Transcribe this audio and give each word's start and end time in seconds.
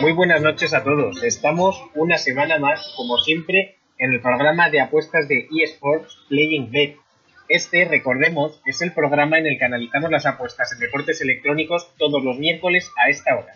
Muy 0.00 0.12
buenas 0.12 0.42
noches 0.42 0.72
a 0.74 0.84
todos. 0.84 1.22
Estamos 1.24 1.82
una 1.94 2.18
semana 2.18 2.58
más, 2.58 2.92
como 2.96 3.18
siempre, 3.18 3.78
en 3.98 4.12
el 4.12 4.20
programa 4.20 4.70
de 4.70 4.80
apuestas 4.80 5.26
de 5.26 5.48
eSports 5.50 6.24
Playing 6.28 6.70
Bet. 6.70 6.96
Este, 7.48 7.84
recordemos, 7.84 8.60
es 8.64 8.80
el 8.82 8.92
programa 8.92 9.38
en 9.38 9.46
el 9.46 9.58
que 9.58 9.64
analizamos 9.64 10.10
las 10.10 10.26
apuestas 10.26 10.72
en 10.72 10.78
deportes 10.78 11.20
electrónicos 11.20 11.90
todos 11.98 12.22
los 12.22 12.38
miércoles 12.38 12.92
a 12.96 13.08
esta 13.08 13.34
hora. 13.34 13.54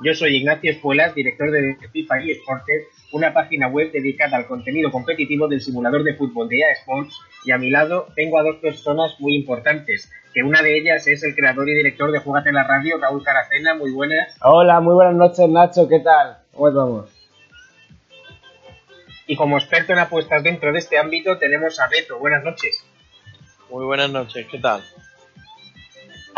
Yo 0.00 0.14
soy 0.14 0.36
Ignacio 0.36 0.70
Espuelas, 0.70 1.14
director 1.14 1.50
de 1.50 1.76
FIFA 1.92 2.18
eSports, 2.20 2.64
una 3.12 3.32
página 3.32 3.68
web 3.68 3.90
dedicada 3.92 4.36
al 4.36 4.46
contenido 4.46 4.90
competitivo 4.90 5.48
del 5.48 5.60
simulador 5.60 6.02
de 6.04 6.14
fútbol 6.14 6.48
de 6.48 6.60
eSports, 6.60 7.14
y 7.44 7.52
a 7.52 7.58
mi 7.58 7.70
lado 7.70 8.08
tengo 8.14 8.38
a 8.38 8.42
dos 8.42 8.56
personas 8.56 9.18
muy 9.18 9.34
importantes, 9.34 10.10
que 10.34 10.42
una 10.42 10.62
de 10.62 10.76
ellas 10.76 11.06
es 11.06 11.22
el 11.24 11.34
creador 11.34 11.68
y 11.68 11.74
director 11.74 12.12
de 12.12 12.18
Jugate 12.18 12.50
en 12.50 12.56
la 12.56 12.64
Radio, 12.64 12.98
Raúl 12.98 13.22
Caracena, 13.22 13.74
muy 13.74 13.90
buenas. 13.92 14.36
Hola, 14.42 14.80
muy 14.80 14.94
buenas 14.94 15.14
noches 15.14 15.48
Nacho, 15.48 15.88
¿qué 15.88 16.00
tal? 16.00 16.38
¿Cómo 16.52 16.68
estamos? 16.68 17.10
Y 19.26 19.36
como 19.36 19.58
experto 19.58 19.92
en 19.92 19.98
apuestas 19.98 20.42
dentro 20.42 20.72
de 20.72 20.78
este 20.78 20.98
ámbito 20.98 21.38
tenemos 21.38 21.78
a 21.80 21.88
Beto, 21.88 22.18
buenas 22.18 22.42
noches. 22.44 22.84
Muy 23.70 23.84
buenas 23.84 24.10
noches, 24.10 24.46
¿qué 24.50 24.58
tal? 24.58 24.82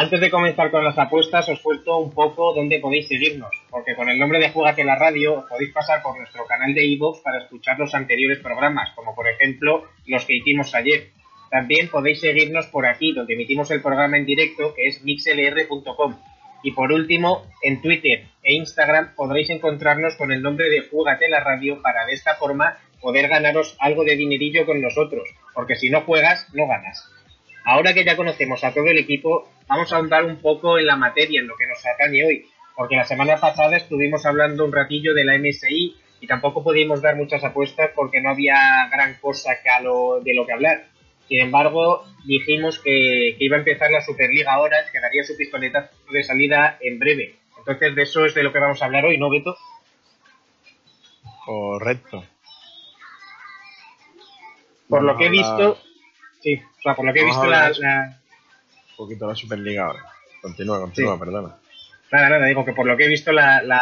Antes 0.01 0.19
de 0.19 0.31
comenzar 0.31 0.71
con 0.71 0.83
las 0.83 0.97
apuestas, 0.97 1.47
os 1.51 1.61
cuento 1.61 1.99
un 1.99 2.11
poco 2.11 2.55
dónde 2.55 2.79
podéis 2.79 3.07
seguirnos, 3.07 3.51
porque 3.69 3.95
con 3.95 4.09
el 4.09 4.19
nombre 4.19 4.39
de 4.39 4.49
Júgate 4.49 4.83
la 4.83 4.97
Radio 4.97 5.45
podéis 5.47 5.73
pasar 5.73 6.01
por 6.03 6.17
nuestro 6.17 6.47
canal 6.47 6.73
de 6.73 6.87
iVoox 6.87 7.21
para 7.21 7.37
escuchar 7.37 7.79
los 7.79 7.95
anteriores 7.95 8.39
programas, 8.39 8.95
como 8.95 9.15
por 9.15 9.29
ejemplo 9.29 9.85
los 10.07 10.25
que 10.25 10.37
hicimos 10.37 10.75
ayer. 10.75 11.11
También 11.51 11.91
podéis 11.91 12.21
seguirnos 12.21 12.69
por 12.69 12.87
aquí, 12.87 13.13
donde 13.13 13.35
emitimos 13.35 13.71
el 13.73 13.83
programa 13.83 14.17
en 14.17 14.25
directo, 14.25 14.73
que 14.75 14.87
es 14.87 15.05
mixlr.com. 15.05 16.17
Y 16.63 16.73
por 16.73 16.93
último, 16.93 17.45
en 17.63 17.83
Twitter 17.83 18.25
e 18.43 18.55
Instagram 18.55 19.15
podréis 19.15 19.51
encontrarnos 19.51 20.17
con 20.17 20.33
el 20.33 20.41
nombre 20.41 20.71
de 20.71 20.81
Júgate 20.81 21.29
la 21.29 21.41
Radio 21.41 21.83
para 21.83 22.07
de 22.07 22.15
esta 22.15 22.37
forma 22.37 22.79
poder 23.03 23.29
ganaros 23.29 23.77
algo 23.79 24.05
de 24.05 24.17
dinerillo 24.17 24.65
con 24.65 24.81
nosotros, 24.81 25.29
porque 25.53 25.77
si 25.77 25.91
no 25.91 26.01
juegas, 26.01 26.49
no 26.55 26.67
ganas. 26.67 27.20
Ahora 27.65 27.93
que 27.95 28.05
ya 28.05 28.17
conocemos 28.17 28.63
a 28.65 28.73
todo 28.73 28.87
el 28.87 28.99
equipo, 28.99 29.49
vamos 29.69 29.93
a 29.93 29.97
ahondar 29.97 30.25
un 30.25 30.37
poco 30.41 30.79
en 30.79 30.87
la 30.87 30.97
materia, 30.97 31.41
en 31.41 31.47
lo 31.47 31.57
que 31.57 31.67
nos 31.67 31.85
atañe 31.87 32.25
hoy, 32.25 32.47
porque 32.75 32.97
la 32.97 33.05
semana 33.05 33.37
pasada 33.37 33.77
estuvimos 33.77 34.25
hablando 34.25 34.65
un 34.65 34.73
ratillo 34.73 35.15
de 35.15 35.25
la 35.25 35.39
MSI 35.39 35.97
y 36.21 36.27
tampoco 36.27 36.63
pudimos 36.63 37.03
dar 37.03 37.17
muchas 37.17 37.45
apuestas 37.45 37.91
porque 37.95 38.21
no 38.21 38.31
había 38.31 38.89
gran 38.91 39.15
cosa 39.21 39.53
de 39.53 40.35
lo 40.35 40.47
que 40.47 40.53
hablar. 40.53 40.87
Sin 41.29 41.41
embargo, 41.41 42.05
dijimos 42.25 42.81
que, 42.81 43.37
que, 43.39 43.45
iba 43.45 43.57
a 43.57 43.61
empezar 43.61 43.91
la 43.91 44.01
Superliga 44.01 44.53
ahora, 44.53 44.79
que 44.91 45.01
daría 45.01 45.23
su 45.23 45.37
pistoleta 45.37 45.91
de 46.11 46.23
salida 46.25 46.77
en 46.81 46.99
breve. 46.99 47.37
Entonces, 47.57 47.95
de 47.95 48.03
eso 48.03 48.25
es 48.25 48.35
de 48.35 48.43
lo 48.43 48.53
que 48.53 48.59
vamos 48.59 48.83
a 48.83 48.87
hablar 48.87 49.05
hoy, 49.05 49.17
¿no, 49.17 49.31
Beto? 49.31 49.57
Correcto. 51.45 52.25
Por 54.89 55.03
lo 55.03 55.17
que 55.17 55.27
he 55.27 55.31
visto, 55.31 55.79
sí, 56.43 56.61
o 56.81 56.83
sea, 56.83 56.95
por 56.95 57.05
lo 57.05 57.13
que 57.13 57.21
he 57.21 57.25
visto 57.25 57.45
la, 57.47 57.71
la, 57.79 58.19
Un 58.91 58.97
poquito 58.97 59.27
la 59.29 59.35
Superliga 59.37 59.85
ahora. 59.87 60.01
Continúa, 60.43 60.81
continúa, 60.81 61.15
Sí. 61.15 61.21
perdona. 61.21 61.57
Nada, 62.13 62.29
nada, 62.29 62.47
digo 62.47 62.65
que 62.65 62.73
por 62.73 62.87
lo 62.87 62.97
que 62.97 63.05
he 63.05 63.09
visto 63.09 63.31
la, 63.31 63.63
la, 63.63 63.81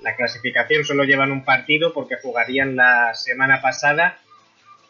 la 0.00 0.14
clasificación 0.14 0.84
solo 0.84 1.02
llevan 1.04 1.32
un 1.32 1.44
partido 1.44 1.92
porque 1.92 2.16
jugarían 2.22 2.76
la 2.76 3.14
semana 3.14 3.60
pasada 3.60 4.18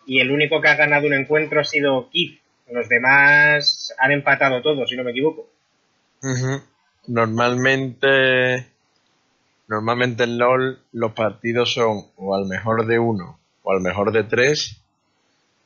y 0.06 0.20
el 0.20 0.30
único 0.30 0.60
que 0.60 0.68
ha 0.68 0.74
ganado 0.74 1.06
un 1.06 1.14
encuentro 1.14 1.60
ha 1.60 1.64
sido 1.64 2.10
Kid. 2.10 2.38
Los 2.70 2.88
demás 2.90 3.94
han 3.98 4.12
empatado 4.12 4.60
todos, 4.60 4.90
si 4.90 4.96
no 4.96 5.04
me 5.04 5.12
equivoco. 5.12 5.48
Normalmente, 7.06 8.66
normalmente 9.68 10.24
en 10.24 10.36
LOL 10.38 10.78
los 10.92 11.12
partidos 11.12 11.72
son 11.72 12.04
o 12.16 12.34
al 12.34 12.44
mejor 12.46 12.86
de 12.86 12.98
uno 12.98 13.38
o 13.62 13.72
al 13.72 13.80
mejor 13.80 14.12
de 14.12 14.24
tres, 14.24 14.82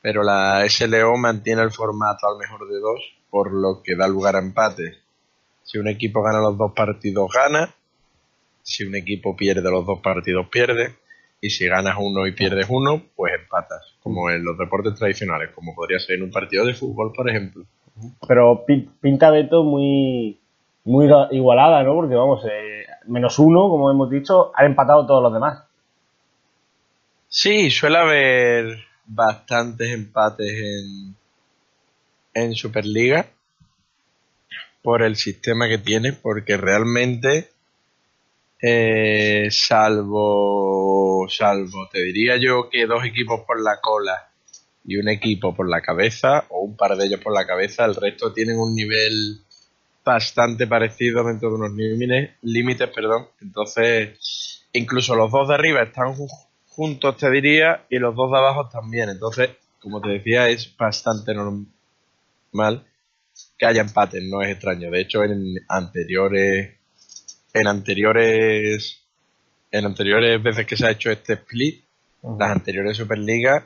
pero 0.03 0.21
la 0.21 0.63
SLO 0.67 1.15
mantiene 1.17 1.61
el 1.63 1.71
formato 1.71 2.27
al 2.27 2.37
mejor 2.37 2.67
de 2.67 2.79
dos, 2.79 2.99
por 3.31 3.51
lo 3.53 3.81
que 3.81 3.95
da 3.95 4.07
lugar 4.07 4.35
a 4.35 4.39
empates. 4.39 4.97
Si 5.63 5.77
un 5.79 5.87
equipo 5.87 6.21
gana 6.21 6.39
los 6.41 6.57
dos 6.57 6.73
partidos, 6.73 7.31
gana. 7.33 7.73
Si 8.61 8.83
un 8.83 8.95
equipo 8.95 9.35
pierde 9.35 9.71
los 9.71 9.85
dos 9.85 10.01
partidos, 10.01 10.47
pierde. 10.49 10.95
Y 11.39 11.49
si 11.49 11.67
ganas 11.67 11.95
uno 11.97 12.27
y 12.27 12.33
pierdes 12.33 12.67
uno, 12.69 13.01
pues 13.15 13.33
empatas. 13.41 13.95
Como 14.03 14.29
en 14.29 14.43
los 14.43 14.57
deportes 14.57 14.93
tradicionales, 14.95 15.51
como 15.55 15.73
podría 15.73 15.99
ser 15.99 16.17
en 16.17 16.23
un 16.23 16.31
partido 16.31 16.65
de 16.65 16.73
fútbol, 16.73 17.13
por 17.13 17.29
ejemplo. 17.29 17.63
Pero 18.27 18.65
pi- 18.65 18.89
pinta 19.01 19.29
Beto 19.31 19.63
muy, 19.63 20.37
muy 20.83 21.05
igual- 21.05 21.29
igualada, 21.31 21.81
¿no? 21.83 21.93
Porque 21.95 22.15
vamos, 22.15 22.43
eh, 22.45 22.85
menos 23.07 23.39
uno, 23.39 23.69
como 23.69 23.89
hemos 23.89 24.09
dicho, 24.09 24.51
han 24.53 24.65
empatado 24.67 25.05
todos 25.05 25.23
los 25.23 25.33
demás. 25.33 25.63
Sí, 27.27 27.71
suele 27.71 27.97
haber 27.97 28.85
bastantes 29.05 29.89
empates 29.89 30.51
en, 30.51 31.15
en 32.33 32.55
Superliga 32.55 33.27
por 34.81 35.01
el 35.01 35.15
sistema 35.15 35.67
que 35.67 35.77
tiene, 35.77 36.13
porque 36.13 36.57
realmente, 36.57 37.49
eh, 38.61 39.47
salvo, 39.49 41.27
salvo, 41.29 41.89
te 41.91 42.01
diría 42.01 42.37
yo 42.37 42.69
que 42.69 42.85
dos 42.85 43.05
equipos 43.05 43.41
por 43.47 43.61
la 43.61 43.79
cola 43.81 44.29
y 44.85 44.97
un 44.97 45.07
equipo 45.07 45.55
por 45.55 45.69
la 45.69 45.81
cabeza, 45.81 46.45
o 46.49 46.61
un 46.61 46.75
par 46.75 46.97
de 46.97 47.05
ellos 47.05 47.21
por 47.21 47.33
la 47.33 47.47
cabeza, 47.47 47.85
el 47.85 47.95
resto 47.95 48.33
tienen 48.33 48.59
un 48.59 48.75
nivel 48.75 49.39
bastante 50.03 50.67
parecido 50.67 51.23
dentro 51.23 51.49
de 51.49 51.55
unos 51.55 51.71
límites, 52.41 52.89
perdón. 52.89 53.27
Entonces, 53.41 54.65
incluso 54.73 55.15
los 55.15 55.31
dos 55.31 55.47
de 55.47 55.55
arriba 55.55 55.83
están 55.83 56.13
juntos, 56.75 57.17
te 57.17 57.29
diría, 57.29 57.85
y 57.89 57.99
los 57.99 58.15
dos 58.15 58.31
de 58.31 58.37
abajo 58.37 58.67
también. 58.67 59.09
Entonces, 59.09 59.51
como 59.79 60.01
te 60.01 60.09
decía, 60.09 60.49
es 60.49 60.75
bastante 60.75 61.33
normal 61.33 62.85
que 63.57 63.65
haya 63.65 63.81
empates, 63.81 64.23
no 64.23 64.41
es 64.41 64.49
extraño. 64.49 64.89
De 64.89 65.01
hecho, 65.01 65.23
en 65.23 65.57
anteriores, 65.67 66.73
en 67.53 67.67
anteriores, 67.67 69.03
en 69.71 69.85
anteriores 69.85 70.41
veces 70.41 70.65
que 70.65 70.77
se 70.77 70.87
ha 70.87 70.91
hecho 70.91 71.11
este 71.11 71.33
split, 71.33 71.83
las 72.39 72.51
anteriores 72.51 72.97
Superligas, 72.97 73.63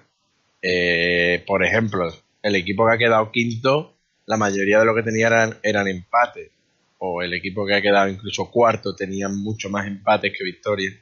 eh, 0.61 1.43
por 1.45 1.63
ejemplo, 1.63 2.11
el 2.41 2.55
equipo 2.55 2.85
que 2.85 2.93
ha 2.93 2.97
quedado 2.97 3.31
quinto, 3.31 3.95
la 4.25 4.37
mayoría 4.37 4.79
de 4.79 4.85
lo 4.85 4.95
que 4.95 5.03
tenía 5.03 5.27
eran, 5.27 5.57
eran 5.63 5.87
empates. 5.87 6.51
O 6.99 7.21
el 7.21 7.33
equipo 7.33 7.65
que 7.65 7.75
ha 7.75 7.81
quedado 7.81 8.09
incluso 8.09 8.49
cuarto 8.49 8.95
tenía 8.95 9.29
mucho 9.29 9.69
más 9.69 9.85
empates 9.85 10.33
que 10.35 10.43
victorias. 10.43 10.95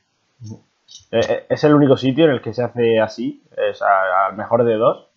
Eh, 1.11 1.45
es 1.49 1.63
el 1.63 1.73
único 1.73 1.97
sitio 1.97 2.25
en 2.25 2.31
el 2.31 2.41
que 2.41 2.53
se 2.53 2.63
hace 2.63 2.99
así, 2.99 3.43
es 3.57 3.81
al 3.81 4.35
mejor 4.35 4.65
de 4.65 4.75
dos. 4.75 5.07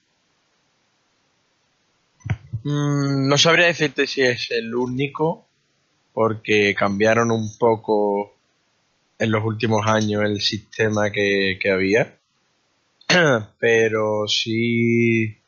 Mm, 2.65 3.29
no 3.29 3.39
sabría 3.39 3.67
decirte 3.67 4.07
si 4.07 4.23
es 4.23 4.51
el 4.51 4.75
único, 4.75 5.47
porque 6.13 6.75
cambiaron 6.75 7.31
un 7.31 7.57
poco 7.59 8.35
en 9.19 9.31
los 9.31 9.45
últimos 9.45 9.87
años 9.87 10.23
el 10.25 10.41
sistema 10.41 11.11
que, 11.11 11.59
que 11.61 11.71
había. 11.71 12.19
Pero 13.59 14.27
sí, 14.29 15.39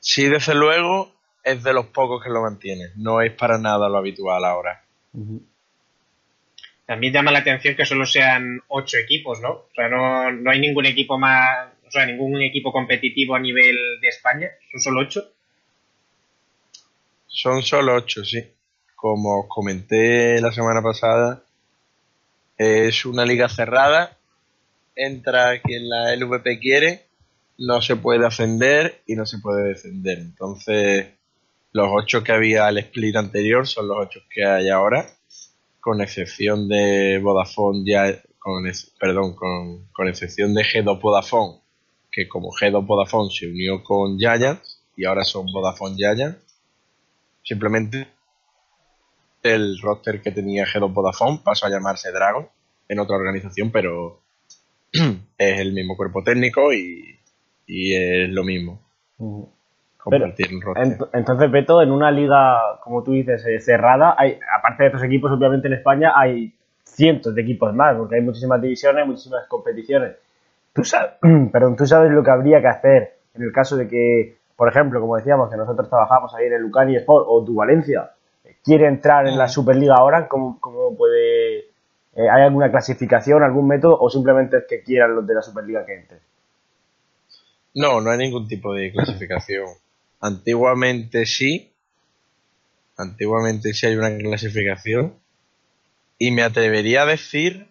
sí, 0.00 0.28
desde 0.28 0.54
luego, 0.54 1.12
es 1.44 1.62
de 1.62 1.72
los 1.72 1.86
pocos 1.86 2.22
que 2.22 2.30
lo 2.30 2.42
mantienen. 2.42 2.90
No 2.96 3.20
es 3.20 3.32
para 3.32 3.58
nada 3.58 3.88
lo 3.88 3.98
habitual 3.98 4.44
ahora. 4.44 4.84
También 6.88 7.12
llama 7.12 7.32
la 7.32 7.40
atención 7.40 7.76
que 7.76 7.84
solo 7.84 8.06
sean 8.06 8.62
ocho 8.68 8.96
equipos, 8.96 9.42
¿no? 9.42 9.50
O 9.50 9.68
sea, 9.74 9.90
no, 9.90 10.32
no 10.32 10.50
hay 10.50 10.58
ningún 10.58 10.86
equipo 10.86 11.18
más, 11.18 11.68
o 11.86 11.90
sea, 11.90 12.06
ningún 12.06 12.40
equipo 12.40 12.72
competitivo 12.72 13.34
a 13.34 13.40
nivel 13.40 13.76
de 14.00 14.08
España, 14.08 14.48
son 14.72 14.80
solo 14.80 15.00
ocho. 15.00 15.30
Son 17.26 17.62
solo 17.62 17.94
ocho, 17.94 18.24
sí. 18.24 18.42
Como 18.96 19.46
comenté 19.48 20.40
la 20.40 20.50
semana 20.50 20.80
pasada, 20.80 21.42
es 22.56 23.04
una 23.04 23.26
liga 23.26 23.50
cerrada. 23.50 24.16
Entra 24.96 25.60
quien 25.60 25.90
la 25.90 26.16
LVP 26.16 26.58
quiere, 26.58 27.04
no 27.58 27.82
se 27.82 27.96
puede 27.96 28.24
ascender 28.24 29.02
y 29.06 29.14
no 29.14 29.26
se 29.26 29.40
puede 29.40 29.68
descender. 29.68 30.20
Entonces, 30.20 31.08
los 31.72 31.90
ocho 31.92 32.24
que 32.24 32.32
había 32.32 32.66
al 32.66 32.78
split 32.78 33.16
anterior 33.16 33.68
son 33.68 33.88
los 33.88 33.98
ocho 34.00 34.20
que 34.30 34.46
hay 34.46 34.70
ahora, 34.70 35.17
con 35.88 36.02
excepción 36.02 36.68
de 36.68 37.18
Vodafone 37.18 37.82
ya, 37.82 38.14
con, 38.38 38.62
perdón, 39.00 39.34
con, 39.34 39.86
con 39.86 40.06
excepción 40.06 40.52
de 40.52 40.60
G2 40.60 41.00
Vodafone, 41.00 41.62
que 42.12 42.28
como 42.28 42.50
G2 42.50 42.86
Vodafone 42.86 43.30
se 43.30 43.46
unió 43.46 43.82
con 43.82 44.18
Giants 44.18 44.82
y 44.98 45.06
ahora 45.06 45.24
son 45.24 45.46
Vodafone 45.50 45.96
Giants 45.96 46.36
simplemente 47.42 48.06
el 49.42 49.80
roster 49.80 50.20
que 50.20 50.30
tenía 50.30 50.66
G2 50.66 50.92
Vodafone 50.92 51.40
pasó 51.42 51.64
a 51.64 51.70
llamarse 51.70 52.12
Dragon 52.12 52.46
en 52.86 52.98
otra 52.98 53.16
organización, 53.16 53.70
pero 53.70 54.20
es 54.92 55.58
el 55.58 55.72
mismo 55.72 55.96
cuerpo 55.96 56.22
técnico 56.22 56.70
y, 56.70 57.18
y 57.66 57.94
es 57.94 58.28
lo 58.28 58.44
mismo. 58.44 58.82
Compartir 59.98 60.48
roster. 60.62 60.84
Ent- 60.86 61.08
Entonces, 61.12 61.50
Beto, 61.50 61.82
en 61.82 61.90
una 61.92 62.10
liga, 62.10 62.78
como 62.82 63.02
tú 63.02 63.12
dices, 63.12 63.44
eh, 63.46 63.60
cerrada, 63.60 64.14
hay, 64.16 64.38
aparte 64.58 64.84
de 64.84 64.88
estos 64.88 65.02
equipos, 65.04 65.30
obviamente 65.32 65.66
en 65.68 65.74
España 65.74 66.12
hay 66.16 66.52
cientos 66.84 67.34
de 67.34 67.42
equipos 67.42 67.74
más, 67.74 67.96
porque 67.96 68.16
hay 68.16 68.22
muchísimas 68.22 68.60
divisiones, 68.62 69.06
muchísimas 69.06 69.46
competiciones. 69.48 70.16
Tú 70.72 70.84
sabes, 70.84 71.12
perdón, 71.52 71.76
tú 71.76 71.86
sabes 71.86 72.10
lo 72.12 72.22
que 72.22 72.30
habría 72.30 72.60
que 72.60 72.68
hacer 72.68 73.14
en 73.34 73.42
el 73.42 73.52
caso 73.52 73.76
de 73.76 73.86
que, 73.88 74.36
por 74.56 74.68
ejemplo, 74.68 75.00
como 75.00 75.16
decíamos, 75.16 75.50
que 75.50 75.56
nosotros 75.56 75.88
trabajamos 75.88 76.34
ahí 76.34 76.46
en 76.46 76.54
el 76.54 76.62
Lucani 76.62 76.96
Sport 76.96 77.26
o 77.28 77.44
tu 77.44 77.54
Valencia 77.54 78.10
quiere 78.64 78.86
entrar 78.88 79.26
en 79.28 79.38
la 79.38 79.46
Superliga 79.48 79.94
ahora, 79.96 80.26
¿cómo, 80.28 80.58
cómo 80.60 80.96
puede...? 80.96 81.58
eh, 82.16 82.28
¿Hay 82.32 82.42
alguna 82.42 82.70
clasificación, 82.70 83.42
algún 83.42 83.68
método 83.68 83.96
o 84.00 84.10
simplemente 84.10 84.56
es 84.58 84.64
que 84.68 84.82
quieran 84.82 85.14
los 85.14 85.26
de 85.26 85.34
la 85.34 85.42
Superliga 85.42 85.84
que 85.86 85.94
entren? 85.94 86.20
No, 87.74 88.00
no 88.00 88.10
hay 88.10 88.18
ningún 88.18 88.48
tipo 88.48 88.74
de 88.74 88.90
clasificación. 88.90 89.66
Antiguamente 90.20 91.26
sí. 91.26 91.70
Antiguamente 92.96 93.72
sí 93.74 93.86
hay 93.86 93.96
una 93.96 94.16
clasificación. 94.16 95.14
Y 96.18 96.30
me 96.32 96.42
atrevería 96.42 97.02
a 97.02 97.06
decir. 97.06 97.68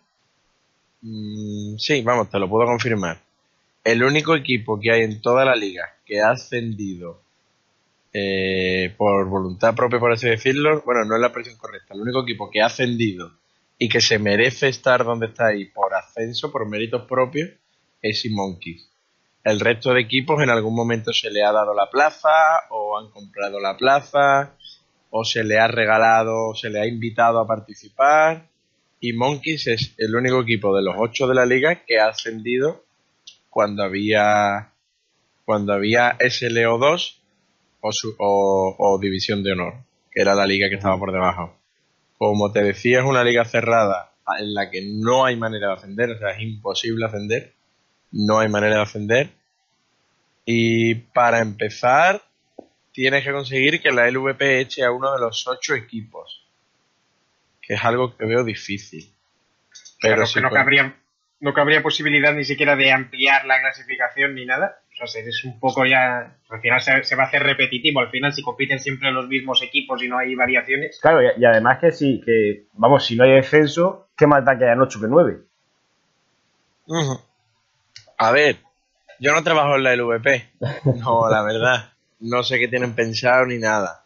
mm, 1.01 1.77
sí, 1.77 2.01
vamos, 2.01 2.29
te 2.29 2.39
lo 2.39 2.49
puedo 2.49 2.65
confirmar. 2.67 3.21
El 3.83 4.03
único 4.03 4.35
equipo 4.35 4.79
que 4.79 4.91
hay 4.91 5.01
en 5.03 5.21
toda 5.21 5.45
la 5.45 5.55
liga 5.55 5.95
que 6.05 6.21
ha 6.21 6.31
ascendido 6.31 7.21
eh, 8.13 8.94
por 8.97 9.27
voluntad 9.27 9.75
propia, 9.75 9.99
por 9.99 10.11
así 10.11 10.27
decirlo, 10.27 10.81
bueno, 10.85 11.05
no 11.05 11.15
es 11.15 11.21
la 11.21 11.27
expresión 11.27 11.57
correcta. 11.57 11.94
El 11.94 12.01
único 12.01 12.23
equipo 12.23 12.49
que 12.49 12.61
ha 12.61 12.67
ascendido 12.67 13.31
y 13.77 13.89
que 13.89 14.01
se 14.01 14.17
merece 14.19 14.69
estar 14.69 15.03
donde 15.03 15.27
está 15.27 15.47
ahí 15.47 15.65
por 15.65 15.94
ascenso, 15.94 16.51
por 16.51 16.67
méritos 16.67 17.03
propios, 17.07 17.51
es 18.01 18.25
Monkeys. 18.29 18.86
El 19.47 19.59
resto 19.59 19.94
de 19.94 20.01
equipos 20.01 20.41
en 20.44 20.49
algún 20.49 20.75
momento 20.75 21.13
se 21.13 21.29
le 21.31 21.44
ha 21.44 21.51
dado 21.51 21.73
la 21.73 21.89
plaza 21.89 22.29
o 22.69 22.97
han 22.99 23.09
comprado 23.11 23.59
la 23.59 23.77
plaza 23.77 24.55
o 25.09 25.23
se 25.23 25.44
le 25.44 25.57
ha 25.57 25.67
regalado 25.67 26.53
se 26.53 26.69
le 26.69 26.81
ha 26.81 26.85
invitado 26.85 27.39
a 27.39 27.47
participar 27.47 28.47
y 28.99 29.13
Monkeys 29.13 29.67
es 29.67 29.95
el 29.97 30.15
único 30.15 30.41
equipo 30.41 30.75
de 30.75 30.83
los 30.83 30.95
ocho 30.97 31.27
de 31.27 31.35
la 31.35 31.45
liga 31.45 31.83
que 31.85 31.99
ha 31.99 32.07
ascendido 32.09 32.83
cuando 33.49 33.83
había 33.83 34.73
cuando 35.45 35.71
había 35.73 36.17
SLO2 36.19 37.15
o, 37.81 37.91
su- 37.94 38.15
o, 38.17 38.75
o 38.77 38.99
División 38.99 39.44
de 39.44 39.53
Honor, 39.53 39.75
que 40.11 40.21
era 40.21 40.35
la 40.35 40.45
liga 40.45 40.67
que 40.67 40.75
estaba 40.75 40.97
por 40.99 41.13
debajo. 41.13 41.55
Como 42.17 42.51
te 42.51 42.61
decía, 42.63 42.99
es 42.99 43.05
una 43.05 43.23
liga 43.23 43.45
cerrada 43.45 44.11
en 44.39 44.53
la 44.53 44.69
que 44.69 44.81
no 44.85 45.23
hay 45.23 45.38
manera 45.38 45.67
de 45.69 45.73
ascender, 45.75 46.11
o 46.11 46.17
sea, 46.17 46.31
es 46.31 46.41
imposible 46.41 47.05
ascender 47.05 47.53
no 48.11 48.39
hay 48.39 48.49
manera 48.49 48.75
de 48.77 48.81
ascender. 48.81 49.29
Y 50.49 50.95
para 50.95 51.39
empezar, 51.41 52.21
tienes 52.94 53.25
que 53.25 53.33
conseguir 53.33 53.81
que 53.81 53.91
la 53.91 54.07
LVP 54.09 54.61
eche 54.61 54.81
a 54.85 54.91
uno 54.91 55.13
de 55.13 55.19
los 55.19 55.45
ocho 55.45 55.75
equipos, 55.75 56.47
que 57.61 57.73
es 57.73 57.83
algo 57.83 58.15
que 58.15 58.25
veo 58.25 58.45
difícil. 58.45 59.13
Pero 60.01 60.13
Claro, 60.15 60.25
si 60.25 60.35
que 60.35 60.41
no 60.41 60.49
con- 60.49 60.57
cabría, 60.57 60.95
no 61.41 61.53
cabría 61.53 61.83
posibilidad 61.83 62.33
ni 62.33 62.45
siquiera 62.45 62.77
de 62.77 62.94
ampliar 62.94 63.45
la 63.45 63.59
clasificación 63.59 64.35
ni 64.35 64.45
nada. 64.45 64.79
O 65.03 65.05
sea, 65.05 65.21
es 65.21 65.44
un 65.44 65.59
poco 65.59 65.85
ya. 65.85 66.38
Al 66.49 66.61
final 66.61 66.79
se, 66.81 67.03
se 67.03 67.15
va 67.17 67.23
a 67.23 67.27
hacer 67.27 67.44
repetitivo. 67.44 67.99
Al 67.99 68.09
final, 68.09 68.31
si 68.33 68.41
compiten 68.41 68.79
siempre 68.79 69.11
los 69.11 69.27
mismos 69.27 69.61
equipos 69.61 70.01
y 70.01 70.07
no 70.07 70.17
hay 70.17 70.33
variaciones. 70.33 70.97
Claro, 71.01 71.21
y, 71.21 71.41
y 71.41 71.45
además 71.45 71.79
que 71.79 71.91
sí, 71.91 72.21
que, 72.25 72.67
vamos, 72.71 73.05
si 73.05 73.17
no 73.17 73.25
hay 73.25 73.31
descenso, 73.33 74.07
¿qué 74.15 74.25
más 74.25 74.45
da 74.45 74.57
que 74.57 74.63
hayan 74.63 74.79
8 74.81 75.01
que 75.01 75.07
9? 75.07 75.39
Ujú. 76.88 77.19
A 78.17 78.31
ver, 78.31 78.57
yo 79.19 79.33
no 79.33 79.43
trabajo 79.43 79.75
en 79.75 79.83
la 79.83 79.95
LVP. 79.95 80.49
No, 80.99 81.29
la 81.29 81.41
verdad. 81.43 81.93
No 82.19 82.43
sé 82.43 82.59
qué 82.59 82.67
tienen 82.67 82.93
pensado 82.93 83.45
ni 83.45 83.57
nada. 83.57 84.05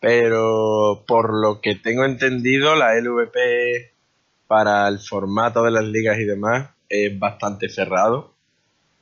Pero 0.00 1.04
por 1.06 1.34
lo 1.34 1.60
que 1.60 1.74
tengo 1.74 2.04
entendido, 2.04 2.76
la 2.76 2.94
LVP 2.94 3.92
para 4.46 4.88
el 4.88 4.98
formato 4.98 5.62
de 5.62 5.70
las 5.70 5.84
ligas 5.84 6.18
y 6.18 6.24
demás 6.24 6.70
es 6.88 7.18
bastante 7.18 7.68
cerrado. 7.68 8.34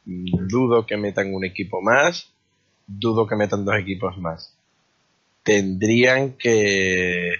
Dudo 0.04 0.86
que 0.86 0.96
metan 0.96 1.34
un 1.34 1.44
equipo 1.44 1.80
más. 1.82 2.32
Dudo 2.86 3.26
que 3.26 3.36
metan 3.36 3.64
dos 3.64 3.76
equipos 3.76 4.16
más. 4.18 4.54
Tendrían 5.42 6.32
que 6.32 7.32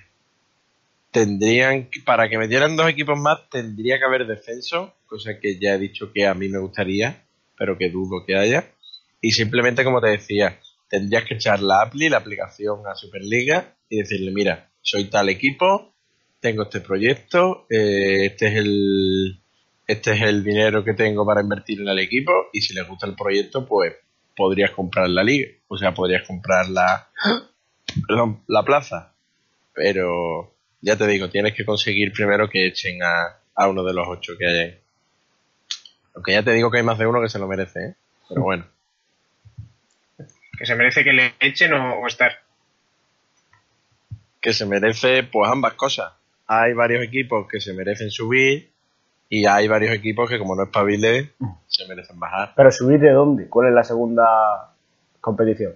tendrían 1.10 1.88
para 2.04 2.28
que 2.28 2.36
metieran 2.36 2.76
dos 2.76 2.90
equipos 2.90 3.18
más 3.18 3.48
tendría 3.48 3.98
que 3.98 4.04
haber 4.04 4.26
descenso, 4.26 4.92
cosa 5.06 5.40
que 5.40 5.58
ya 5.58 5.74
he 5.74 5.78
dicho 5.78 6.12
que 6.12 6.26
a 6.26 6.34
mí 6.34 6.50
me 6.50 6.58
gustaría, 6.58 7.25
pero 7.58 7.78
que 7.78 7.90
dudo 7.90 8.24
que 8.26 8.36
haya. 8.36 8.72
Y 9.20 9.32
simplemente, 9.32 9.84
como 9.84 10.00
te 10.00 10.08
decía, 10.08 10.60
tendrías 10.88 11.24
que 11.24 11.34
echar 11.34 11.60
la 11.60 11.82
appli, 11.82 12.08
la 12.08 12.18
aplicación 12.18 12.80
a 12.86 12.94
Superliga 12.94 13.74
y 13.88 13.98
decirle, 13.98 14.30
mira, 14.32 14.70
soy 14.82 15.04
tal 15.04 15.28
equipo, 15.28 15.94
tengo 16.40 16.64
este 16.64 16.80
proyecto, 16.80 17.66
eh, 17.70 18.26
este 18.26 18.48
es 18.48 18.54
el 18.56 19.40
este 19.88 20.12
es 20.12 20.22
el 20.22 20.42
dinero 20.42 20.82
que 20.82 20.94
tengo 20.94 21.24
para 21.24 21.42
invertir 21.42 21.80
en 21.80 21.88
el 21.88 22.00
equipo 22.00 22.32
y 22.52 22.60
si 22.60 22.74
les 22.74 22.86
gusta 22.88 23.06
el 23.06 23.14
proyecto, 23.14 23.64
pues 23.66 23.94
podrías 24.34 24.72
comprar 24.72 25.08
la 25.08 25.22
liga, 25.22 25.48
o 25.68 25.78
sea, 25.78 25.94
podrías 25.94 26.26
comprar 26.26 26.68
la 26.68 27.08
perdón, 28.06 28.42
la 28.46 28.64
plaza. 28.64 29.14
Pero 29.72 30.54
ya 30.80 30.96
te 30.96 31.06
digo, 31.06 31.28
tienes 31.28 31.54
que 31.54 31.64
conseguir 31.64 32.12
primero 32.12 32.48
que 32.48 32.66
echen 32.66 33.02
a, 33.02 33.40
a 33.54 33.68
uno 33.68 33.84
de 33.84 33.94
los 33.94 34.06
ocho 34.08 34.34
que 34.38 34.46
hay 34.46 34.58
ahí. 34.58 34.78
Aunque 36.16 36.32
ya 36.32 36.42
te 36.42 36.52
digo 36.52 36.70
que 36.70 36.78
hay 36.78 36.84
más 36.84 36.98
de 36.98 37.06
uno 37.06 37.22
que 37.22 37.28
se 37.28 37.38
lo 37.38 37.46
merece, 37.46 37.80
¿eh? 37.80 37.94
Pero 38.28 38.42
bueno. 38.42 38.66
Que 40.58 40.66
se 40.66 40.74
merece 40.74 41.04
que 41.04 41.12
le 41.12 41.34
echen 41.38 41.72
o, 41.74 42.00
o 42.00 42.06
estar. 42.08 42.32
Que 44.40 44.52
se 44.52 44.66
merece, 44.66 45.22
pues 45.22 45.50
ambas 45.50 45.74
cosas. 45.74 46.12
Hay 46.48 46.72
varios 46.72 47.04
equipos 47.04 47.46
que 47.48 47.60
se 47.60 47.72
merecen 47.72 48.10
subir 48.10 48.72
y 49.28 49.46
hay 49.46 49.66
varios 49.66 49.92
equipos 49.92 50.28
que 50.28 50.38
como 50.38 50.54
no 50.54 50.64
espabile, 50.64 51.32
se 51.66 51.86
merecen 51.86 52.18
bajar. 52.18 52.52
Pero 52.56 52.70
subir 52.70 53.00
de 53.00 53.10
dónde? 53.10 53.48
¿Cuál 53.48 53.68
es 53.68 53.74
la 53.74 53.84
segunda 53.84 54.72
competición? 55.20 55.74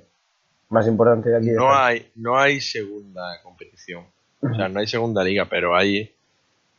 Más 0.69 0.87
importante 0.87 1.31
de 1.31 1.37
aquí. 1.37 1.47
de 1.47 1.57
No 1.57 1.75
hay, 1.75 2.11
no 2.15 2.39
hay 2.39 2.61
segunda 2.61 3.41
competición. 3.43 4.05
O 4.41 4.55
sea, 4.55 4.69
no 4.69 4.81
hay 4.81 4.87
segunda 4.87 5.25
liga, 5.25 5.47
pero 5.51 5.77
hay, 5.77 6.15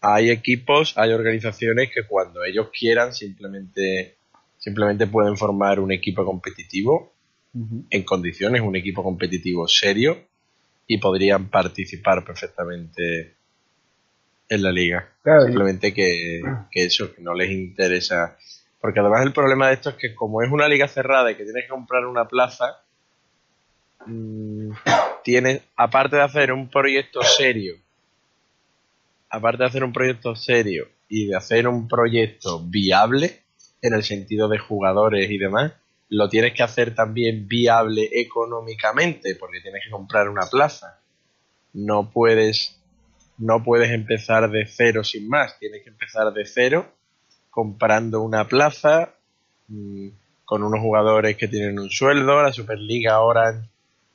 hay 0.01 0.31
equipos, 0.31 0.97
hay 0.97 1.11
organizaciones 1.13 1.89
que 1.93 2.03
cuando 2.07 2.43
ellos 2.43 2.69
quieran 2.77 3.13
simplemente, 3.13 4.17
simplemente 4.57 5.07
pueden 5.07 5.37
formar 5.37 5.79
un 5.79 5.91
equipo 5.91 6.25
competitivo 6.25 7.13
en 7.89 8.03
condiciones, 8.03 8.61
un 8.61 8.75
equipo 8.75 9.03
competitivo 9.03 9.67
serio 9.67 10.17
y 10.87 10.97
podrían 10.97 11.49
participar 11.49 12.23
perfectamente 12.25 13.35
en 14.49 14.63
la 14.63 14.71
liga. 14.71 15.09
Claro, 15.23 15.43
y- 15.43 15.45
Simplemente 15.47 15.93
que, 15.93 16.41
que 16.71 16.85
eso, 16.85 17.13
que 17.13 17.21
no 17.21 17.33
les 17.33 17.51
interesa. 17.51 18.37
Porque 18.79 18.99
además 18.99 19.25
el 19.25 19.33
problema 19.33 19.67
de 19.67 19.75
esto 19.75 19.89
es 19.91 19.95
que 19.95 20.15
como 20.15 20.41
es 20.41 20.51
una 20.51 20.67
liga 20.67 20.87
cerrada 20.87 21.31
y 21.31 21.35
que 21.35 21.43
tienes 21.43 21.63
que 21.63 21.69
comprar 21.69 22.05
una 22.05 22.27
plaza, 22.27 22.83
mm, 24.05 24.71
tienes, 25.23 25.61
aparte 25.75 26.15
de 26.17 26.21
hacer 26.23 26.51
un 26.51 26.69
proyecto 26.69 27.21
serio, 27.23 27.75
aparte 29.31 29.63
de 29.63 29.69
hacer 29.69 29.83
un 29.83 29.93
proyecto 29.93 30.35
serio 30.35 30.89
y 31.07 31.27
de 31.27 31.35
hacer 31.35 31.67
un 31.67 31.87
proyecto 31.87 32.61
viable, 32.63 33.41
en 33.81 33.93
el 33.95 34.03
sentido 34.03 34.47
de 34.47 34.59
jugadores 34.59 35.31
y 35.31 35.37
demás, 35.37 35.73
lo 36.09 36.29
tienes 36.29 36.53
que 36.53 36.61
hacer 36.61 36.93
también 36.93 37.47
viable 37.47 38.09
económicamente, 38.11 39.35
porque 39.35 39.61
tienes 39.61 39.81
que 39.83 39.89
comprar 39.89 40.29
una 40.29 40.45
plaza. 40.45 40.99
No 41.73 42.11
puedes, 42.11 42.77
no 43.37 43.63
puedes 43.63 43.91
empezar 43.91 44.51
de 44.51 44.65
cero 44.67 45.03
sin 45.03 45.27
más, 45.29 45.57
tienes 45.57 45.83
que 45.83 45.89
empezar 45.89 46.31
de 46.33 46.45
cero 46.45 46.85
comprando 47.49 48.21
una 48.21 48.47
plaza 48.47 49.13
mm, 49.67 50.07
con 50.45 50.63
unos 50.63 50.81
jugadores 50.81 51.37
que 51.37 51.47
tienen 51.47 51.79
un 51.79 51.89
sueldo. 51.89 52.43
La 52.43 52.53
Superliga 52.53 53.13
ahora 53.13 53.63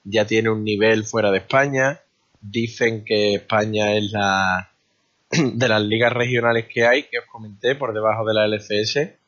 ya 0.05 0.27
tiene 0.27 0.51
un 0.51 0.65
nivel 0.65 1.05
fuera 1.05 1.31
de 1.31 1.39
España. 1.39 2.01
Dicen 2.41 3.05
que 3.05 3.35
España 3.35 3.95
es 3.95 4.13
la 4.13 4.71
de 5.55 5.69
las 5.69 5.83
ligas 5.83 6.13
regionales 6.13 6.67
que 6.67 6.87
hay, 6.87 7.05
que 7.05 7.19
os 7.19 7.27
comenté, 7.27 7.75
por 7.75 7.93
debajo 7.95 8.25
de 8.27 8.35
la 8.35 8.45
LCS, 8.47 9.19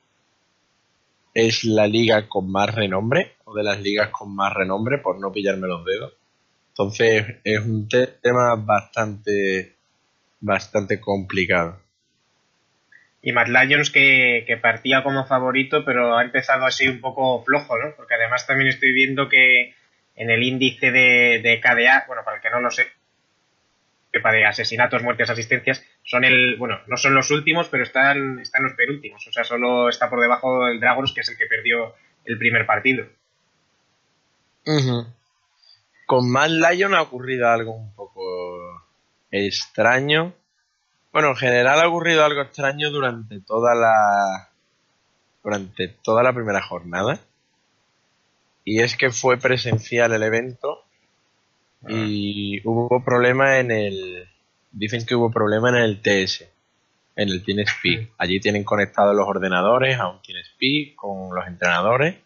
es 1.35 1.65
la 1.65 1.87
liga 1.87 2.29
con 2.29 2.51
más 2.51 2.75
renombre, 2.75 3.37
o 3.45 3.55
de 3.55 3.63
las 3.63 3.81
ligas 3.81 4.09
con 4.11 4.35
más 4.35 4.53
renombre, 4.53 4.99
por 4.99 5.19
no 5.21 5.33
pillarme 5.33 5.69
los 5.69 5.85
dedos. 5.85 6.15
Entonces 6.71 7.27
es 7.45 7.61
un 7.61 7.89
te- 7.89 8.07
tema 8.07 8.55
bastante, 8.57 9.77
bastante 10.41 11.01
complicado. 11.01 11.81
Y 13.21 13.33
Mad 13.33 13.49
Lions 13.49 13.91
que, 13.91 14.45
que 14.47 14.57
partía 14.57 15.03
como 15.03 15.27
favorito, 15.27 15.85
pero 15.85 16.17
ha 16.17 16.23
empezado 16.23 16.65
así 16.67 16.89
un 16.89 17.01
poco 17.01 17.43
flojo, 17.45 17.77
¿no? 17.79 17.95
Porque 17.97 18.15
además 18.15 18.47
también 18.47 18.69
estoy 18.69 18.93
viendo 18.93 19.29
que 19.29 19.75
en 20.15 20.31
el 20.31 20.43
índice 20.43 20.91
de, 20.93 21.41
de 21.43 21.61
KDA, 21.61 22.05
bueno, 22.07 22.23
para 22.25 22.37
el 22.37 22.43
que 22.43 22.51
no 22.51 22.61
lo 22.61 22.71
sé, 22.71 22.87
sepa 24.19 24.33
de 24.33 24.45
asesinatos, 24.45 25.03
muertes, 25.03 25.31
asistencias, 25.31 25.85
son 26.03 26.25
el, 26.25 26.57
bueno, 26.57 26.79
no 26.87 26.97
son 26.97 27.15
los 27.15 27.31
últimos, 27.31 27.69
pero 27.69 27.85
están, 27.85 28.41
están 28.41 28.65
los 28.65 28.75
penúltimos. 28.75 29.27
O 29.27 29.33
sea, 29.33 29.45
solo 29.45 29.89
está 29.89 30.11
por 30.11 30.21
debajo 30.21 30.67
del 30.67 30.81
Dragons, 30.81 31.13
que 31.13 31.21
es 31.21 31.29
el 31.29 31.37
que 31.37 31.47
perdió 31.47 31.95
el 32.25 32.39
primer 32.39 32.67
partido. 32.67 33.07
Con 36.07 36.31
Mad 36.31 36.51
Lion 36.51 36.95
ha 36.95 37.03
ocurrido 37.03 37.49
algo 37.49 37.73
un 37.73 37.95
poco 37.95 38.23
extraño. 39.31 40.35
Bueno, 41.13 41.29
en 41.29 41.37
general 41.37 41.81
ha 41.81 41.89
ocurrido 41.89 42.25
algo 42.25 42.43
extraño 42.43 42.91
durante 42.91 43.41
toda 43.41 43.75
la 43.75 44.51
durante 45.43 45.89
toda 45.89 46.23
la 46.23 46.35
primera 46.35 46.61
jornada. 46.63 47.21
Y 48.65 48.83
es 48.83 48.97
que 48.97 49.11
fue 49.11 49.39
presencial 49.39 50.13
el 50.13 50.23
evento 50.23 50.85
y 51.87 52.61
hubo 52.67 53.05
problema 53.05 53.59
en 53.59 53.71
el 53.71 54.29
dicen 54.73 55.05
que 55.07 55.15
hubo 55.15 55.31
problema 55.31 55.71
en 55.71 55.77
el 55.77 56.01
TS, 56.01 56.45
en 57.17 57.29
el 57.29 57.45
TeamSpeak. 57.45 58.11
Allí 58.19 58.41
tienen 58.41 58.65
conectados 58.65 59.15
los 59.15 59.27
ordenadores 59.27 59.99
a 59.99 60.09
un 60.09 60.21
TeamSpeak 60.23 60.95
con 60.97 61.35
los 61.35 61.47
entrenadores. 61.47 62.17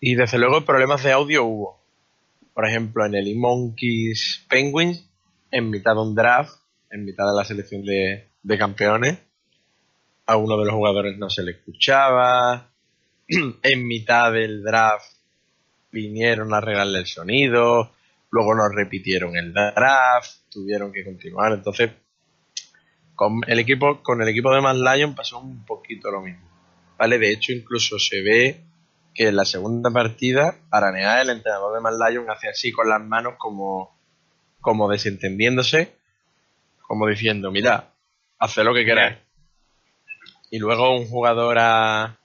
Y 0.00 0.14
desde 0.14 0.38
luego 0.38 0.64
problemas 0.64 1.02
de 1.02 1.12
audio 1.12 1.44
hubo. 1.44 1.80
Por 2.54 2.66
ejemplo, 2.66 3.04
en 3.04 3.14
el 3.14 3.28
eMonkeys 3.28 4.46
Penguins, 4.48 5.08
en 5.50 5.70
mitad 5.70 5.94
de 5.94 6.00
un 6.00 6.14
draft, 6.14 6.58
en 6.90 7.04
mitad 7.04 7.26
de 7.26 7.36
la 7.36 7.44
selección 7.44 7.84
de, 7.84 8.28
de 8.42 8.58
campeones, 8.58 9.18
a 10.26 10.36
uno 10.36 10.56
de 10.58 10.64
los 10.64 10.74
jugadores 10.74 11.18
no 11.18 11.30
se 11.30 11.42
le 11.42 11.52
escuchaba. 11.52 12.70
en 13.62 13.86
mitad 13.86 14.32
del 14.32 14.62
draft 14.62 15.12
vinieron 15.90 16.52
a 16.54 16.58
arreglarle 16.58 17.00
el 17.00 17.06
sonido. 17.06 17.95
Luego 18.36 18.54
nos 18.54 18.74
repitieron 18.74 19.34
el 19.34 19.54
draft. 19.54 20.30
Tuvieron 20.50 20.92
que 20.92 21.02
continuar. 21.02 21.54
Entonces, 21.54 21.90
con 23.14 23.40
el 23.46 23.58
equipo, 23.58 24.02
con 24.02 24.20
el 24.20 24.28
equipo 24.28 24.54
de 24.54 24.60
Mad 24.60 24.76
Lion 24.76 25.14
pasó 25.14 25.38
un 25.38 25.64
poquito 25.64 26.10
lo 26.10 26.20
mismo. 26.20 26.46
¿Vale? 26.98 27.18
De 27.18 27.30
hecho, 27.30 27.52
incluso 27.52 27.98
se 27.98 28.20
ve 28.20 28.60
que 29.14 29.28
en 29.28 29.36
la 29.36 29.46
segunda 29.46 29.90
partida, 29.90 30.58
Aranea, 30.70 31.22
el 31.22 31.30
entrenador 31.30 31.74
de 31.74 31.80
Mad 31.80 31.94
Lion, 32.10 32.28
hace 32.28 32.50
así 32.50 32.72
con 32.72 32.90
las 32.90 33.00
manos 33.00 33.36
como, 33.38 33.98
como 34.60 34.90
desentendiéndose, 34.90 35.96
como 36.82 37.06
diciendo, 37.06 37.50
mira, 37.50 37.94
haz 38.38 38.54
lo 38.58 38.74
que 38.74 38.84
queráis. 38.84 39.16
Y 40.50 40.58
luego 40.58 40.94
un 40.94 41.06
jugador 41.06 41.56
ha, 41.58 42.18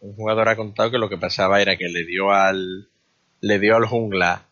un 0.00 0.14
jugador 0.14 0.48
ha 0.48 0.56
contado 0.56 0.90
que 0.90 0.98
lo 0.98 1.10
que 1.10 1.18
pasaba 1.18 1.60
era 1.60 1.76
que 1.76 1.90
le 1.90 2.06
dio 2.06 2.32
al, 2.32 2.88
le 3.42 3.58
dio 3.58 3.76
al 3.76 3.84
jungla 3.84 4.47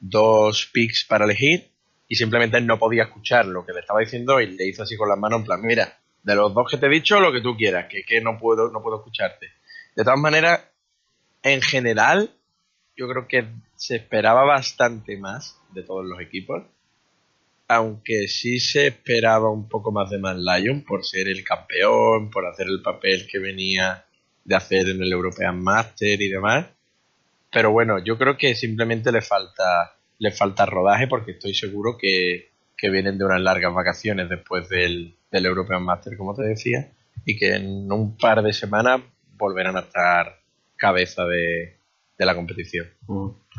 dos 0.00 0.70
picks 0.72 1.04
para 1.04 1.24
elegir 1.24 1.70
y 2.08 2.16
simplemente 2.16 2.60
no 2.60 2.78
podía 2.78 3.04
escuchar 3.04 3.46
lo 3.46 3.64
que 3.64 3.72
le 3.72 3.80
estaba 3.80 4.00
diciendo 4.00 4.40
y 4.40 4.46
le 4.46 4.66
hizo 4.66 4.82
así 4.82 4.96
con 4.96 5.08
las 5.08 5.18
manos 5.18 5.40
en 5.40 5.46
plan, 5.46 5.62
mira, 5.62 5.98
de 6.22 6.34
los 6.34 6.52
dos 6.52 6.68
que 6.70 6.76
te 6.76 6.86
he 6.86 6.90
dicho, 6.90 7.20
lo 7.20 7.32
que 7.32 7.40
tú 7.40 7.56
quieras, 7.56 7.86
que, 7.88 8.02
que 8.02 8.20
no 8.20 8.38
puedo, 8.38 8.70
no 8.70 8.82
puedo 8.82 8.96
escucharte. 8.96 9.46
De 9.94 10.04
todas 10.04 10.18
maneras, 10.18 10.60
en 11.42 11.62
general, 11.62 12.30
yo 12.96 13.08
creo 13.08 13.26
que 13.26 13.46
se 13.76 13.96
esperaba 13.96 14.44
bastante 14.44 15.16
más 15.16 15.58
de 15.72 15.82
todos 15.82 16.04
los 16.04 16.20
equipos. 16.20 16.64
Aunque 17.68 18.26
sí 18.26 18.58
se 18.58 18.88
esperaba 18.88 19.50
un 19.50 19.68
poco 19.68 19.92
más 19.92 20.10
de 20.10 20.18
Man 20.18 20.44
Lion 20.44 20.82
por 20.82 21.04
ser 21.04 21.28
el 21.28 21.44
campeón, 21.44 22.30
por 22.30 22.46
hacer 22.46 22.66
el 22.66 22.82
papel 22.82 23.28
que 23.30 23.38
venía 23.38 24.04
de 24.44 24.56
hacer 24.56 24.88
en 24.88 25.02
el 25.02 25.12
European 25.12 25.62
Master 25.62 26.20
y 26.20 26.28
demás. 26.28 26.66
Pero 27.52 27.70
bueno, 27.72 27.98
yo 27.98 28.16
creo 28.18 28.36
que 28.36 28.54
simplemente 28.54 29.10
le 29.12 29.22
falta, 29.22 29.96
le 30.18 30.30
falta 30.30 30.66
rodaje 30.66 31.06
porque 31.08 31.32
estoy 31.32 31.54
seguro 31.54 31.96
que, 31.98 32.50
que 32.76 32.90
vienen 32.90 33.18
de 33.18 33.24
unas 33.24 33.40
largas 33.40 33.74
vacaciones 33.74 34.28
después 34.28 34.68
del, 34.68 35.16
del 35.30 35.46
European 35.46 35.82
Master, 35.82 36.16
como 36.16 36.34
te 36.34 36.42
decía, 36.42 36.90
y 37.24 37.36
que 37.38 37.54
en 37.56 37.90
un 37.90 38.16
par 38.16 38.42
de 38.42 38.52
semanas 38.52 39.00
volverán 39.36 39.76
a 39.76 39.80
estar 39.80 40.38
cabeza 40.76 41.24
de, 41.24 41.76
de 42.18 42.26
la 42.26 42.34
competición. 42.34 42.86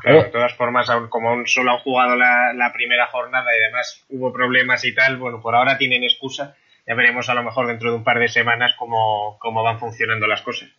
Claro, 0.01 0.21
Eh. 0.21 0.24
de 0.24 0.29
todas 0.29 0.53
formas, 0.55 0.89
aún 0.89 1.10
como 1.10 1.29
aún 1.29 1.45
solo 1.48 1.71
han 1.71 1.79
jugado 1.79 2.15
la, 2.15 2.53
la 2.53 2.71
primera 2.74 3.07
jornada 3.07 3.45
y 3.57 3.63
además 3.63 4.05
hubo 4.10 4.31
problemas 4.31 4.83
y 4.86 4.95
tal, 4.95 5.17
bueno, 5.17 5.41
por 5.41 5.53
ahora 5.55 5.77
tienen 5.77 6.03
excusa. 6.03 6.55
Ya 6.88 6.95
veremos 6.95 7.29
a 7.29 7.36
lo 7.36 7.43
mejor 7.43 7.67
dentro 7.67 7.91
de 7.91 7.98
un 7.98 8.03
par 8.03 8.19
de 8.19 8.27
semanas 8.27 8.71
cómo, 8.79 9.38
cómo 9.39 9.62
van 9.63 9.79
funcionando 9.79 10.25
las 10.27 10.41
cosas. 10.41 10.69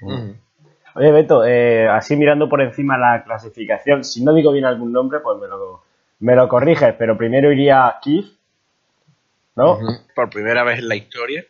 Ujú. 0.00 0.36
Oye, 0.94 1.10
Beto, 1.10 1.44
eh, 1.44 1.88
así 1.88 2.16
mirando 2.16 2.48
por 2.48 2.60
encima 2.62 2.96
la 2.96 3.24
clasificación, 3.24 4.04
si 4.04 4.24
no 4.24 4.32
digo 4.32 4.52
bien 4.52 4.64
algún 4.64 4.92
nombre, 4.92 5.20
pues 5.20 5.40
me 5.40 5.48
lo, 5.48 5.82
me 6.20 6.36
lo 6.36 6.48
corriges, 6.48 6.94
pero 6.96 7.16
primero 7.16 7.50
iría 7.52 7.96
Kiev, 8.00 8.24
¿no? 9.56 9.78
Por 10.14 10.30
primera 10.30 10.62
vez 10.62 10.78
en 10.78 10.88
la 10.88 10.96
historia. 10.96 11.44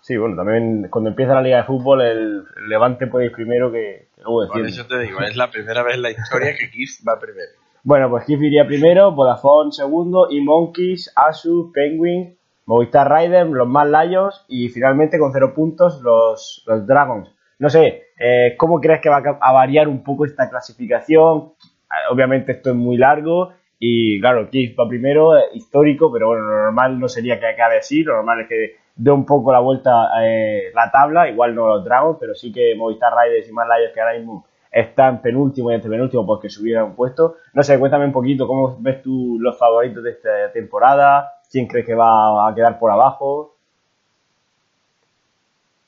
Sí, 0.00 0.16
bueno, 0.16 0.34
también 0.34 0.88
cuando 0.90 1.10
empieza 1.10 1.34
la 1.34 1.42
Liga 1.42 1.58
de 1.58 1.64
Fútbol, 1.64 2.00
el, 2.00 2.44
el 2.56 2.68
Levante 2.68 3.06
puede 3.06 3.26
ir 3.26 3.32
primero 3.32 3.70
que, 3.70 4.08
que 4.16 4.22
luego 4.22 4.52
Por 4.52 4.66
eso 4.66 4.86
te 4.86 4.98
digo, 4.98 5.20
es 5.20 5.36
la 5.36 5.50
primera 5.50 5.82
vez 5.82 5.94
en 5.94 6.02
la 6.02 6.10
historia 6.10 6.56
que 6.56 6.70
Keith 6.70 7.06
va 7.06 7.18
primero. 7.18 7.50
Bueno, 7.82 8.10
pues 8.10 8.24
Kiev 8.24 8.42
iría 8.42 8.66
primero, 8.66 9.12
Vodafone 9.12 9.72
segundo, 9.72 10.28
y 10.30 10.40
Monkeys, 10.40 11.12
Asus, 11.14 11.70
Penguin, 11.72 12.36
Movistar 12.66 13.10
Riders, 13.10 13.50
los 13.50 13.68
Mad 13.68 13.88
Lions 13.88 14.44
y 14.48 14.68
finalmente 14.68 15.18
con 15.18 15.32
cero 15.32 15.52
puntos 15.54 16.00
los, 16.02 16.62
los 16.66 16.86
Dragons. 16.86 17.30
No 17.60 17.68
sé, 17.68 18.04
eh, 18.18 18.54
¿cómo 18.56 18.80
crees 18.80 19.02
que 19.02 19.10
va 19.10 19.22
a 19.38 19.52
variar 19.52 19.86
un 19.86 20.02
poco 20.02 20.24
esta 20.24 20.48
clasificación? 20.48 21.52
Eh, 21.60 22.10
Obviamente 22.10 22.52
esto 22.52 22.70
es 22.70 22.76
muy 22.76 22.96
largo 22.96 23.52
y 23.78 24.18
claro, 24.18 24.48
Kiev 24.48 24.74
va 24.80 24.88
primero, 24.88 25.36
eh, 25.36 25.42
histórico, 25.52 26.10
pero 26.10 26.28
bueno, 26.28 26.42
lo 26.44 26.56
normal 26.64 26.98
no 26.98 27.06
sería 27.06 27.38
que 27.38 27.46
acabe 27.46 27.76
así, 27.76 28.02
lo 28.02 28.14
normal 28.14 28.40
es 28.40 28.48
que 28.48 28.76
dé 28.96 29.10
un 29.10 29.26
poco 29.26 29.52
la 29.52 29.60
vuelta 29.60 30.08
eh, 30.22 30.70
la 30.74 30.90
tabla, 30.90 31.28
igual 31.28 31.54
no 31.54 31.66
los 31.68 31.84
Dragons, 31.84 32.16
pero 32.18 32.34
sí 32.34 32.50
que 32.50 32.74
Movistar 32.74 33.12
Riders 33.14 33.46
y 33.46 33.52
Mad 33.52 33.66
Lions 33.66 33.92
que 33.92 34.00
ahora 34.00 34.16
mismo 34.16 34.46
están 34.72 35.20
penúltimo 35.20 35.70
y 35.70 35.74
antepenúltimo 35.74 36.24
porque 36.24 36.48
subieron 36.48 36.90
un 36.90 36.96
puesto. 36.96 37.36
No 37.52 37.62
sé, 37.62 37.78
cuéntame 37.78 38.06
un 38.06 38.12
poquito 38.12 38.46
cómo 38.46 38.78
ves 38.80 39.02
tú 39.02 39.36
los 39.38 39.58
favoritos 39.58 40.02
de 40.02 40.12
esta 40.12 40.50
temporada, 40.52 41.32
quién 41.50 41.66
crees 41.66 41.84
que 41.84 41.94
va 41.94 42.48
a 42.48 42.54
quedar 42.54 42.78
por 42.78 42.90
abajo. 42.90 43.56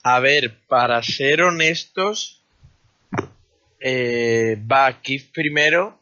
A 0.03 0.19
ver, 0.21 0.59
para 0.67 1.03
ser 1.03 1.43
honestos, 1.43 2.43
eh, 3.81 4.61
va 4.71 5.01
Keith 5.01 5.31
primero 5.33 5.99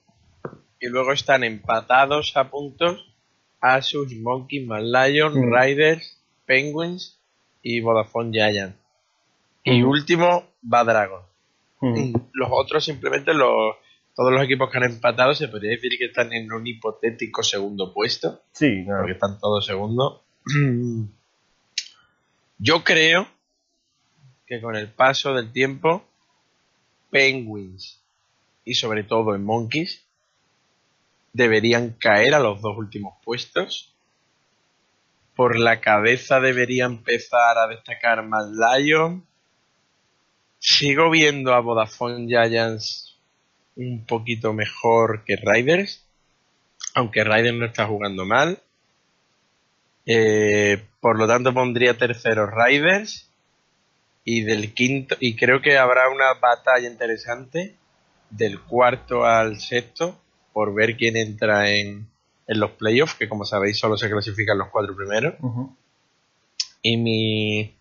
y 0.81 0.87
luego 0.89 1.13
están 1.13 1.45
empatados 1.45 2.37
a 2.37 2.49
puntos 2.51 3.07
Asus, 3.61 4.15
Monkey, 4.15 4.65
Mad 4.65 4.83
Lion, 4.85 5.35
Mm. 5.35 5.55
Riders, 5.55 6.19
Penguins 6.47 7.19
y 7.63 7.81
Vodafone 7.81 8.31
Giant. 8.33 8.75
Y 9.65 9.83
Mm. 9.83 9.89
último 9.89 10.47
va 10.73 10.83
Dragon. 10.85 11.23
Mm. 11.83 12.15
Los 12.33 12.49
otros 12.53 12.85
simplemente 12.85 13.35
los 13.35 13.77
todos 14.17 14.33
los 14.33 14.43
equipos 14.43 14.71
que 14.71 14.77
han 14.79 14.85
empatado 14.85 15.35
se 15.35 15.49
podría 15.49 15.71
decir 15.71 15.93
que 15.99 16.07
están 16.07 16.33
en 16.33 16.53
un 16.53 16.67
hipotético 16.67 17.43
segundo 17.43 17.93
puesto. 17.95 18.43
Sí, 18.53 18.83
claro. 18.85 19.01
porque 19.01 19.13
están 19.13 19.39
todos 19.39 19.65
segundos. 19.65 20.21
Yo 22.59 22.85
creo 22.85 23.27
que 24.51 24.61
con 24.61 24.75
el 24.75 24.89
paso 24.89 25.33
del 25.33 25.53
tiempo, 25.53 26.05
Penguins 27.09 28.01
y 28.65 28.75
sobre 28.75 29.05
todo 29.05 29.37
en 29.37 29.45
Monkeys 29.45 30.05
deberían 31.33 31.91
caer 31.91 32.35
a 32.35 32.41
los 32.41 32.61
dos 32.61 32.77
últimos 32.77 33.15
puestos. 33.25 33.95
Por 35.37 35.57
la 35.57 35.81
cabeza 35.81 36.41
debería 36.41 36.87
empezar 36.87 37.59
a 37.59 37.69
destacar 37.69 38.27
Mad 38.27 38.49
Lion. 38.51 39.25
Sigo 40.59 41.11
viendo 41.11 41.55
a 41.55 41.61
Vodafone 41.61 42.27
Giants 42.27 43.17
un 43.77 44.05
poquito 44.05 44.53
mejor 44.53 45.23
que 45.25 45.37
Riders, 45.37 46.05
aunque 46.95 47.23
Riders 47.23 47.57
no 47.57 47.67
está 47.67 47.87
jugando 47.87 48.27
mal. 48.27 48.61
Eh, 50.07 50.83
por 51.01 51.17
lo 51.17 51.29
tanto 51.29 51.55
pondría 51.55 51.97
tercero 51.97 52.51
Riders 52.51 53.30
y 54.25 54.43
del 54.43 54.75
quinto 54.75 55.17
y 55.21 55.37
creo 55.37 55.61
que 55.63 55.79
habrá 55.79 56.09
una 56.11 56.35
batalla 56.35 56.89
interesante 56.89 57.77
del 58.31 58.61
cuarto 58.61 59.25
al 59.25 59.59
sexto 59.59 60.21
por 60.53 60.75
ver 60.75 60.97
quién 60.97 61.17
entra 61.17 61.71
en, 61.71 62.09
en 62.47 62.61
los 62.61 62.73
playoffs 62.73 63.15
que 63.15 63.29
como 63.29 63.45
sabéis 63.45 63.79
solo 63.79 63.97
se 63.97 64.11
clasifican 64.11 64.59
los 64.59 64.69
cuatro 64.69 64.95
primeros. 64.95 65.35
Y 66.83 66.97
mi 66.97 67.75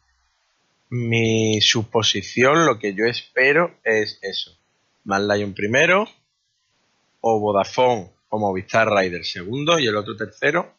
mi 0.89 1.61
suposición 1.61 2.65
lo 2.65 2.79
que 2.79 2.95
yo 2.95 3.05
espero 3.05 3.75
es 3.83 4.17
eso. 4.21 4.57
Mad 5.03 5.29
Lion 5.31 5.53
primero 5.53 6.07
o 7.21 7.39
Vodafone 7.39 8.09
o 8.29 8.39
Movistar 8.39 8.89
Rider 8.89 9.23
segundo 9.25 9.79
y 9.79 9.87
el 9.87 9.95
otro 9.95 10.15
tercero 10.15 10.73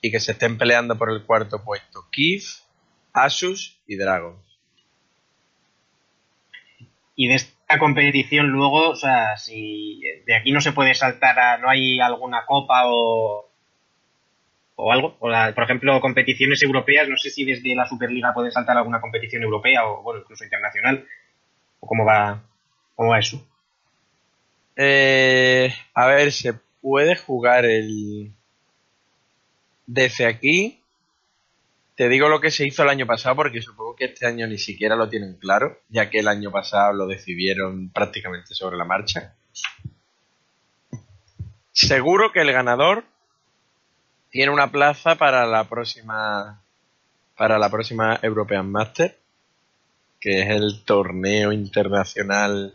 y 0.00 0.10
que 0.10 0.20
se 0.20 0.32
estén 0.32 0.58
peleando 0.58 0.98
por 0.98 1.10
el 1.12 1.24
cuarto 1.24 1.62
puesto 1.64 2.06
Kiev, 2.10 2.42
Asus 3.12 3.78
y 3.86 3.96
Dragon. 3.96 4.36
Y 7.14 7.28
de 7.28 7.34
esta 7.34 7.78
competición 7.78 8.48
luego, 8.48 8.90
o 8.90 8.96
sea, 8.96 9.36
si 9.36 10.00
de 10.26 10.34
aquí 10.34 10.52
no 10.52 10.60
se 10.60 10.72
puede 10.72 10.94
saltar 10.94 11.38
a, 11.38 11.58
no 11.58 11.68
hay 11.68 12.00
alguna 12.00 12.46
copa 12.46 12.82
o, 12.86 13.50
o 14.76 14.92
algo. 14.92 15.16
O 15.20 15.30
por 15.54 15.64
ejemplo, 15.64 16.00
competiciones 16.00 16.62
europeas, 16.62 17.08
no 17.08 17.16
sé 17.16 17.30
si 17.30 17.44
desde 17.44 17.74
la 17.74 17.86
Superliga 17.86 18.34
puede 18.34 18.50
saltar 18.50 18.76
alguna 18.76 19.00
competición 19.00 19.42
europea 19.42 19.86
o, 19.86 20.02
bueno, 20.02 20.20
incluso 20.20 20.44
internacional. 20.44 21.06
¿O 21.80 21.86
cómo 21.86 22.04
va, 22.04 22.42
cómo 22.94 23.10
va 23.10 23.18
eso? 23.18 23.46
Eh, 24.76 25.72
a 25.94 26.06
ver, 26.06 26.32
se 26.32 26.54
puede 26.80 27.16
jugar 27.16 27.64
el... 27.64 28.32
Desde 29.86 30.26
aquí, 30.26 30.80
te 31.96 32.08
digo 32.08 32.28
lo 32.28 32.40
que 32.40 32.50
se 32.50 32.66
hizo 32.66 32.82
el 32.82 32.88
año 32.88 33.06
pasado 33.06 33.36
porque 33.36 33.60
supongo 33.60 33.91
que 34.02 34.12
este 34.12 34.26
año 34.26 34.48
ni 34.48 34.58
siquiera 34.58 34.96
lo 34.96 35.08
tienen 35.08 35.36
claro, 35.36 35.78
ya 35.88 36.10
que 36.10 36.18
el 36.18 36.26
año 36.26 36.50
pasado 36.50 36.92
lo 36.92 37.06
decidieron 37.06 37.90
prácticamente 37.90 38.52
sobre 38.52 38.76
la 38.76 38.84
marcha. 38.84 39.36
Seguro 41.70 42.32
que 42.32 42.40
el 42.40 42.50
ganador 42.50 43.04
tiene 44.30 44.50
una 44.50 44.72
plaza 44.72 45.14
para 45.14 45.46
la 45.46 45.68
próxima 45.68 46.60
para 47.36 47.60
la 47.60 47.70
próxima 47.70 48.18
European 48.22 48.72
Master, 48.72 49.16
que 50.20 50.42
es 50.42 50.48
el 50.50 50.82
torneo 50.84 51.52
internacional 51.52 52.74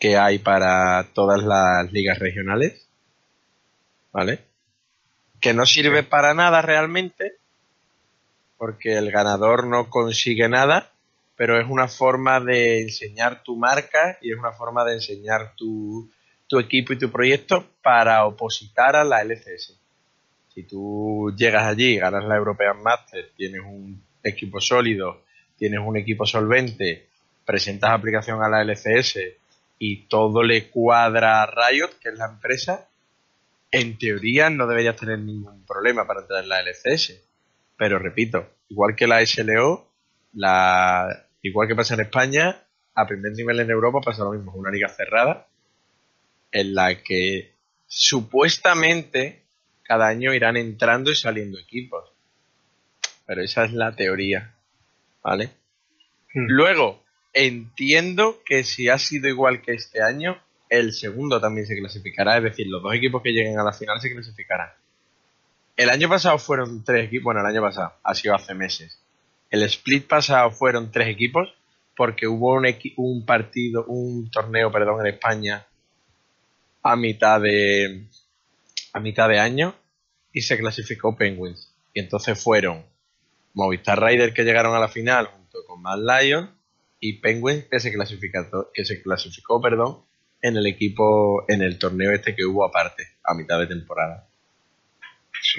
que 0.00 0.16
hay 0.16 0.40
para 0.40 1.04
todas 1.14 1.40
las 1.44 1.92
ligas 1.92 2.18
regionales. 2.18 2.84
¿Vale? 4.12 4.40
Que 5.40 5.54
no 5.54 5.64
sirve 5.66 6.02
para 6.02 6.34
nada 6.34 6.62
realmente, 6.62 7.38
porque 8.64 8.96
el 8.96 9.10
ganador 9.10 9.66
no 9.66 9.90
consigue 9.90 10.48
nada, 10.48 10.90
pero 11.36 11.60
es 11.60 11.66
una 11.68 11.86
forma 11.86 12.40
de 12.40 12.80
enseñar 12.80 13.42
tu 13.42 13.56
marca 13.56 14.16
y 14.22 14.32
es 14.32 14.38
una 14.38 14.52
forma 14.52 14.86
de 14.86 14.94
enseñar 14.94 15.54
tu, 15.54 16.10
tu 16.46 16.58
equipo 16.58 16.94
y 16.94 16.98
tu 16.98 17.10
proyecto 17.10 17.66
para 17.82 18.24
opositar 18.24 18.96
a 18.96 19.04
la 19.04 19.22
LCS. 19.22 19.78
Si 20.54 20.62
tú 20.62 21.30
llegas 21.36 21.66
allí, 21.66 21.98
ganas 21.98 22.24
la 22.24 22.36
European 22.36 22.82
Master, 22.82 23.32
tienes 23.36 23.60
un 23.60 24.02
equipo 24.22 24.62
sólido, 24.62 25.24
tienes 25.58 25.80
un 25.84 25.98
equipo 25.98 26.24
solvente, 26.24 27.08
presentas 27.44 27.90
aplicación 27.90 28.42
a 28.42 28.48
la 28.48 28.62
LCS 28.62 29.18
y 29.78 30.06
todo 30.06 30.42
le 30.42 30.70
cuadra 30.70 31.42
a 31.42 31.46
Riot, 31.46 31.98
que 32.00 32.08
es 32.08 32.14
la 32.16 32.30
empresa, 32.30 32.88
en 33.70 33.98
teoría 33.98 34.48
no 34.48 34.66
deberías 34.66 34.96
tener 34.96 35.18
ningún 35.18 35.66
problema 35.66 36.06
para 36.06 36.22
entrar 36.22 36.42
en 36.42 36.48
la 36.48 36.62
LCS. 36.62 37.33
Pero 37.76 37.98
repito, 37.98 38.56
igual 38.68 38.94
que 38.96 39.06
la 39.06 39.24
SLO, 39.24 39.92
la, 40.32 41.28
igual 41.42 41.68
que 41.68 41.74
pasa 41.74 41.94
en 41.94 42.00
España, 42.00 42.64
a 42.94 43.06
primer 43.06 43.32
nivel 43.32 43.60
en 43.60 43.70
Europa 43.70 44.00
pasa 44.00 44.24
lo 44.24 44.32
mismo, 44.32 44.52
es 44.52 44.58
una 44.58 44.70
liga 44.70 44.88
cerrada 44.88 45.48
en 46.52 46.74
la 46.74 47.02
que 47.02 47.52
supuestamente 47.86 49.42
cada 49.82 50.06
año 50.06 50.32
irán 50.32 50.56
entrando 50.56 51.10
y 51.10 51.16
saliendo 51.16 51.58
equipos. 51.58 52.10
Pero 53.26 53.42
esa 53.42 53.64
es 53.64 53.72
la 53.72 53.94
teoría, 53.94 54.54
¿vale? 55.22 55.50
Hmm. 56.32 56.46
Luego, 56.48 57.02
entiendo 57.32 58.42
que 58.44 58.64
si 58.64 58.88
ha 58.88 58.98
sido 58.98 59.28
igual 59.28 59.62
que 59.62 59.72
este 59.72 60.00
año, 60.02 60.40
el 60.68 60.92
segundo 60.92 61.40
también 61.40 61.66
se 61.66 61.76
clasificará, 61.76 62.38
es 62.38 62.44
decir, 62.44 62.66
los 62.68 62.82
dos 62.82 62.94
equipos 62.94 63.22
que 63.22 63.32
lleguen 63.32 63.58
a 63.58 63.64
la 63.64 63.72
final 63.72 64.00
se 64.00 64.12
clasificarán. 64.12 64.70
El 65.76 65.90
año 65.90 66.08
pasado 66.08 66.38
fueron 66.38 66.84
tres 66.84 67.06
equipos, 67.06 67.24
bueno, 67.24 67.40
el 67.40 67.46
año 67.46 67.60
pasado, 67.60 67.94
ha 68.02 68.14
sido 68.14 68.34
hace 68.34 68.54
meses. 68.54 69.00
El 69.50 69.62
split 69.64 70.06
pasado 70.06 70.50
fueron 70.50 70.92
tres 70.92 71.08
equipos 71.08 71.52
porque 71.96 72.26
hubo 72.28 72.54
un, 72.54 72.66
un 72.96 73.26
partido, 73.26 73.84
un 73.86 74.30
torneo, 74.30 74.70
perdón, 74.70 75.00
en 75.00 75.14
España 75.14 75.66
a 76.82 76.96
mitad 76.96 77.40
de 77.40 78.06
a 78.92 79.00
mitad 79.00 79.28
de 79.28 79.40
año 79.40 79.74
y 80.32 80.42
se 80.42 80.58
clasificó 80.58 81.16
Penguins. 81.16 81.72
Y 81.92 82.00
entonces 82.00 82.40
fueron 82.40 82.84
Movistar 83.54 84.00
Rider 84.00 84.32
que 84.32 84.44
llegaron 84.44 84.74
a 84.74 84.80
la 84.80 84.88
final 84.88 85.26
junto 85.26 85.58
con 85.66 85.82
Mad 85.82 85.98
Lion 85.98 86.50
y 87.00 87.20
Penguins 87.20 87.64
que 87.70 87.80
se 87.80 87.92
clasificó, 87.92 88.70
que 88.72 88.84
se 88.84 89.02
clasificó 89.02 89.60
perdón, 89.60 90.04
en 90.40 90.56
el 90.56 90.66
equipo, 90.66 91.44
en 91.48 91.62
el 91.62 91.78
torneo 91.78 92.12
este 92.12 92.36
que 92.36 92.44
hubo 92.44 92.64
aparte, 92.64 93.08
a 93.24 93.34
mitad 93.34 93.58
de 93.58 93.66
temporada. 93.66 94.28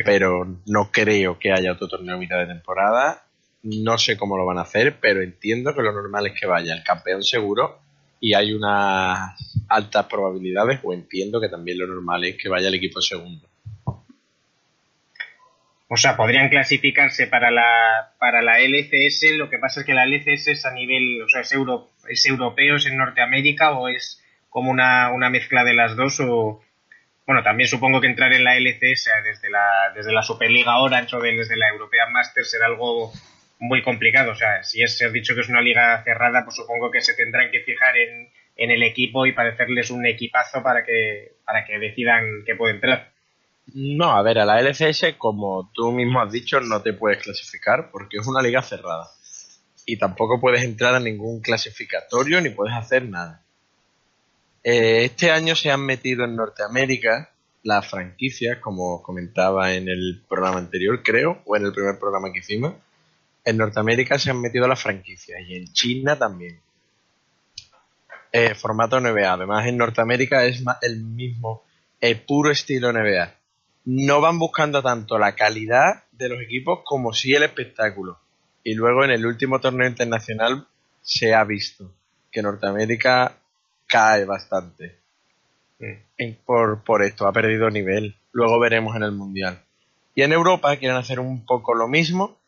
Pero 0.03 0.45
no 0.65 0.91
creo 0.91 1.37
que 1.39 1.51
haya 1.51 1.73
otro 1.73 1.87
torneo 1.87 2.15
a 2.15 2.19
mitad 2.19 2.39
de 2.39 2.47
temporada. 2.47 3.23
No 3.63 3.97
sé 3.97 4.17
cómo 4.17 4.37
lo 4.37 4.45
van 4.45 4.57
a 4.57 4.61
hacer, 4.61 4.97
pero 4.99 5.21
entiendo 5.21 5.73
que 5.73 5.81
lo 5.81 5.91
normal 5.91 6.27
es 6.27 6.39
que 6.39 6.47
vaya 6.47 6.73
el 6.73 6.83
campeón 6.83 7.23
seguro 7.23 7.79
y 8.19 8.33
hay 8.33 8.53
unas 8.53 9.35
altas 9.67 10.05
probabilidades, 10.05 10.79
o 10.83 10.93
entiendo 10.93 11.39
que 11.39 11.49
también 11.49 11.77
lo 11.77 11.87
normal 11.87 12.25
es 12.25 12.37
que 12.37 12.49
vaya 12.49 12.69
el 12.69 12.75
equipo 12.75 13.01
segundo. 13.01 13.47
O 15.87 15.97
sea, 15.97 16.17
podrían 16.17 16.49
clasificarse 16.49 17.27
para 17.27 17.51
la, 17.51 18.13
para 18.17 18.41
la 18.41 18.59
LCS, 18.59 19.37
lo 19.37 19.49
que 19.49 19.59
pasa 19.59 19.81
es 19.81 19.85
que 19.85 19.93
la 19.93 20.05
LCS 20.05 20.47
es 20.47 20.65
a 20.65 20.71
nivel, 20.71 21.21
o 21.21 21.29
sea, 21.29 21.41
es, 21.41 21.51
euro, 21.53 21.91
es 22.09 22.25
europeo, 22.25 22.77
es 22.77 22.87
en 22.87 22.97
Norteamérica 22.97 23.73
o 23.73 23.87
es 23.87 24.21
como 24.49 24.71
una, 24.71 25.11
una 25.11 25.29
mezcla 25.29 25.63
de 25.63 25.75
las 25.75 25.95
dos 25.95 26.19
o... 26.21 26.61
Bueno, 27.25 27.41
también 27.41 27.67
supongo 27.67 28.01
que 28.01 28.07
entrar 28.07 28.33
en 28.33 28.43
la 28.43 28.55
LCS 28.55 29.09
desde 29.23 29.49
la, 29.49 29.91
desde 29.95 30.13
la 30.13 30.21
Superliga 30.21 30.79
o 30.79 30.89
desde 30.89 31.57
la 31.57 31.69
European 31.69 32.11
Masters 32.13 32.51
será 32.51 32.67
algo 32.67 33.11
muy 33.59 33.81
complicado. 33.81 34.31
O 34.31 34.35
sea, 34.35 34.63
si 34.63 34.83
es, 34.83 34.97
se 34.97 35.05
ha 35.05 35.09
dicho 35.09 35.33
que 35.33 35.41
es 35.41 35.49
una 35.49 35.61
liga 35.61 36.03
cerrada, 36.03 36.43
pues 36.43 36.55
supongo 36.55 36.91
que 36.91 37.01
se 37.01 37.15
tendrán 37.15 37.49
que 37.51 37.61
fijar 37.61 37.97
en, 37.97 38.29
en 38.55 38.71
el 38.71 38.83
equipo 38.83 39.25
y 39.25 39.33
parecerles 39.33 39.89
un 39.89 40.05
equipazo 40.05 40.61
para 40.61 40.83
que, 40.83 41.33
para 41.45 41.65
que 41.65 41.79
decidan 41.79 42.43
que 42.45 42.55
puede 42.55 42.75
entrar. 42.75 43.11
No, 43.73 44.15
a 44.15 44.21
ver, 44.21 44.37
a 44.37 44.45
la 44.45 44.61
LCS, 44.61 45.15
como 45.17 45.71
tú 45.73 45.91
mismo 45.91 46.21
has 46.21 46.31
dicho, 46.31 46.59
no 46.59 46.81
te 46.81 46.93
puedes 46.93 47.23
clasificar 47.23 47.89
porque 47.91 48.17
es 48.17 48.27
una 48.27 48.41
liga 48.41 48.61
cerrada. 48.61 49.07
Y 49.87 49.97
tampoco 49.97 50.39
puedes 50.39 50.63
entrar 50.63 50.93
a 50.93 50.99
ningún 50.99 51.41
clasificatorio 51.41 52.41
ni 52.41 52.49
puedes 52.49 52.75
hacer 52.75 53.07
nada. 53.09 53.44
Eh, 54.67 55.05
este 55.05 55.29
año 55.29 55.55
se 55.55 55.69
han 55.69 55.85
metido 55.85 56.25
en 56.25 56.35
Norteamérica 56.35 57.29
las 57.61 57.87
franquicias, 57.87 58.57
como 58.57 59.03
comentaba 59.03 59.75
en 59.75 59.87
el 59.87 60.23
programa 60.27 60.57
anterior, 60.57 61.03
creo, 61.03 61.43
o 61.45 61.55
en 61.55 61.67
el 61.67 61.71
primer 61.71 61.99
programa 61.99 62.33
que 62.33 62.39
hicimos. 62.39 62.73
En 63.43 63.57
Norteamérica 63.57 64.17
se 64.17 64.31
han 64.31 64.41
metido 64.41 64.67
las 64.67 64.81
franquicias 64.81 65.39
y 65.47 65.55
en 65.55 65.71
China 65.71 66.17
también. 66.17 66.59
Eh, 68.31 68.55
formato 68.55 68.99
NBA. 68.99 69.33
Además, 69.33 69.67
en 69.67 69.77
Norteamérica 69.77 70.45
es 70.45 70.63
el 70.81 71.03
mismo, 71.03 71.61
el 72.01 72.21
puro 72.21 72.49
estilo 72.49 72.91
NBA. 72.91 73.35
No 73.85 74.19
van 74.19 74.39
buscando 74.39 74.81
tanto 74.81 75.19
la 75.19 75.35
calidad 75.35 76.05
de 76.11 76.29
los 76.29 76.41
equipos 76.41 76.79
como 76.83 77.13
sí 77.13 77.33
el 77.33 77.43
espectáculo. 77.43 78.17
Y 78.63 78.73
luego 78.73 79.05
en 79.05 79.11
el 79.11 79.27
último 79.27 79.59
torneo 79.59 79.87
internacional 79.87 80.65
se 81.03 81.35
ha 81.35 81.43
visto 81.43 81.93
que 82.31 82.41
Norteamérica 82.41 83.37
cae 83.87 84.25
bastante. 84.25 84.99
Por, 86.45 86.83
por 86.83 87.03
esto, 87.03 87.27
ha 87.27 87.33
perdido 87.33 87.69
nivel. 87.69 88.15
Luego 88.31 88.59
veremos 88.59 88.95
en 88.95 89.03
el 89.03 89.11
Mundial. 89.11 89.61
Y 90.13 90.23
en 90.23 90.31
Europa 90.31 90.77
quieren 90.77 90.97
hacer 90.97 91.19
un 91.19 91.45
poco 91.45 91.75
lo 91.75 91.87
mismo, 91.87 92.39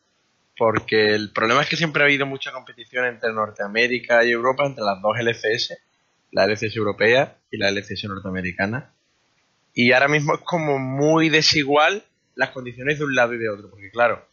porque 0.56 1.14
el 1.14 1.30
problema 1.32 1.62
es 1.62 1.68
que 1.68 1.76
siempre 1.76 2.02
ha 2.02 2.06
habido 2.06 2.26
mucha 2.26 2.52
competición 2.52 3.04
entre 3.04 3.32
Norteamérica 3.32 4.24
y 4.24 4.30
Europa, 4.30 4.66
entre 4.66 4.84
las 4.84 5.00
dos 5.02 5.18
LCS, 5.18 5.78
la 6.32 6.46
LCS 6.46 6.76
europea 6.76 7.36
y 7.50 7.58
la 7.58 7.70
LCS 7.70 8.04
norteamericana. 8.04 8.92
Y 9.74 9.92
ahora 9.92 10.08
mismo 10.08 10.34
es 10.34 10.40
como 10.40 10.78
muy 10.78 11.28
desigual 11.28 12.02
las 12.34 12.50
condiciones 12.50 12.98
de 12.98 13.04
un 13.04 13.14
lado 13.14 13.34
y 13.34 13.38
de 13.38 13.48
otro, 13.50 13.70
porque 13.70 13.90
claro, 13.90 14.26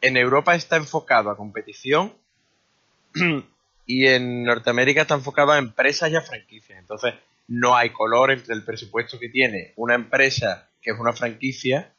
en 0.00 0.16
Europa 0.16 0.54
está 0.54 0.76
enfocado 0.76 1.30
a 1.30 1.36
competición 1.36 2.12
y 3.86 4.06
en 4.06 4.42
Norteamérica 4.42 5.02
está 5.02 5.14
enfocado 5.14 5.52
a 5.52 5.58
empresas 5.58 6.10
y 6.10 6.16
a 6.16 6.20
franquicias. 6.20 6.78
Entonces, 6.78 7.14
no 7.48 7.76
hay 7.76 7.90
color 7.90 8.32
entre 8.32 8.54
el 8.54 8.64
presupuesto 8.64 9.18
que 9.18 9.28
tiene 9.28 9.72
una 9.76 9.94
empresa 9.94 10.68
que 10.82 10.90
es 10.90 10.98
una 10.98 11.12
franquicia, 11.12 11.92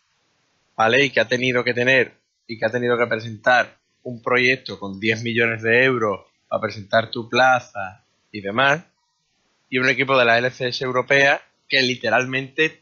¿vale? 0.75 1.05
Y 1.05 1.09
que 1.09 1.19
ha 1.19 1.27
tenido 1.27 1.63
que 1.63 1.73
tener 1.73 2.13
y 2.47 2.57
que 2.57 2.65
ha 2.65 2.71
tenido 2.71 2.97
que 2.97 3.07
presentar 3.07 3.77
un 4.03 4.21
proyecto 4.21 4.79
con 4.79 4.99
10 4.99 5.23
millones 5.23 5.61
de 5.61 5.83
euros 5.83 6.21
para 6.47 6.61
presentar 6.61 7.11
tu 7.11 7.29
plaza 7.29 8.05
y 8.31 8.41
demás, 8.41 8.83
y 9.69 9.79
un 9.79 9.89
equipo 9.89 10.17
de 10.17 10.25
la 10.25 10.37
LCS 10.39 10.81
europea 10.81 11.41
que 11.67 11.81
literalmente 11.81 12.81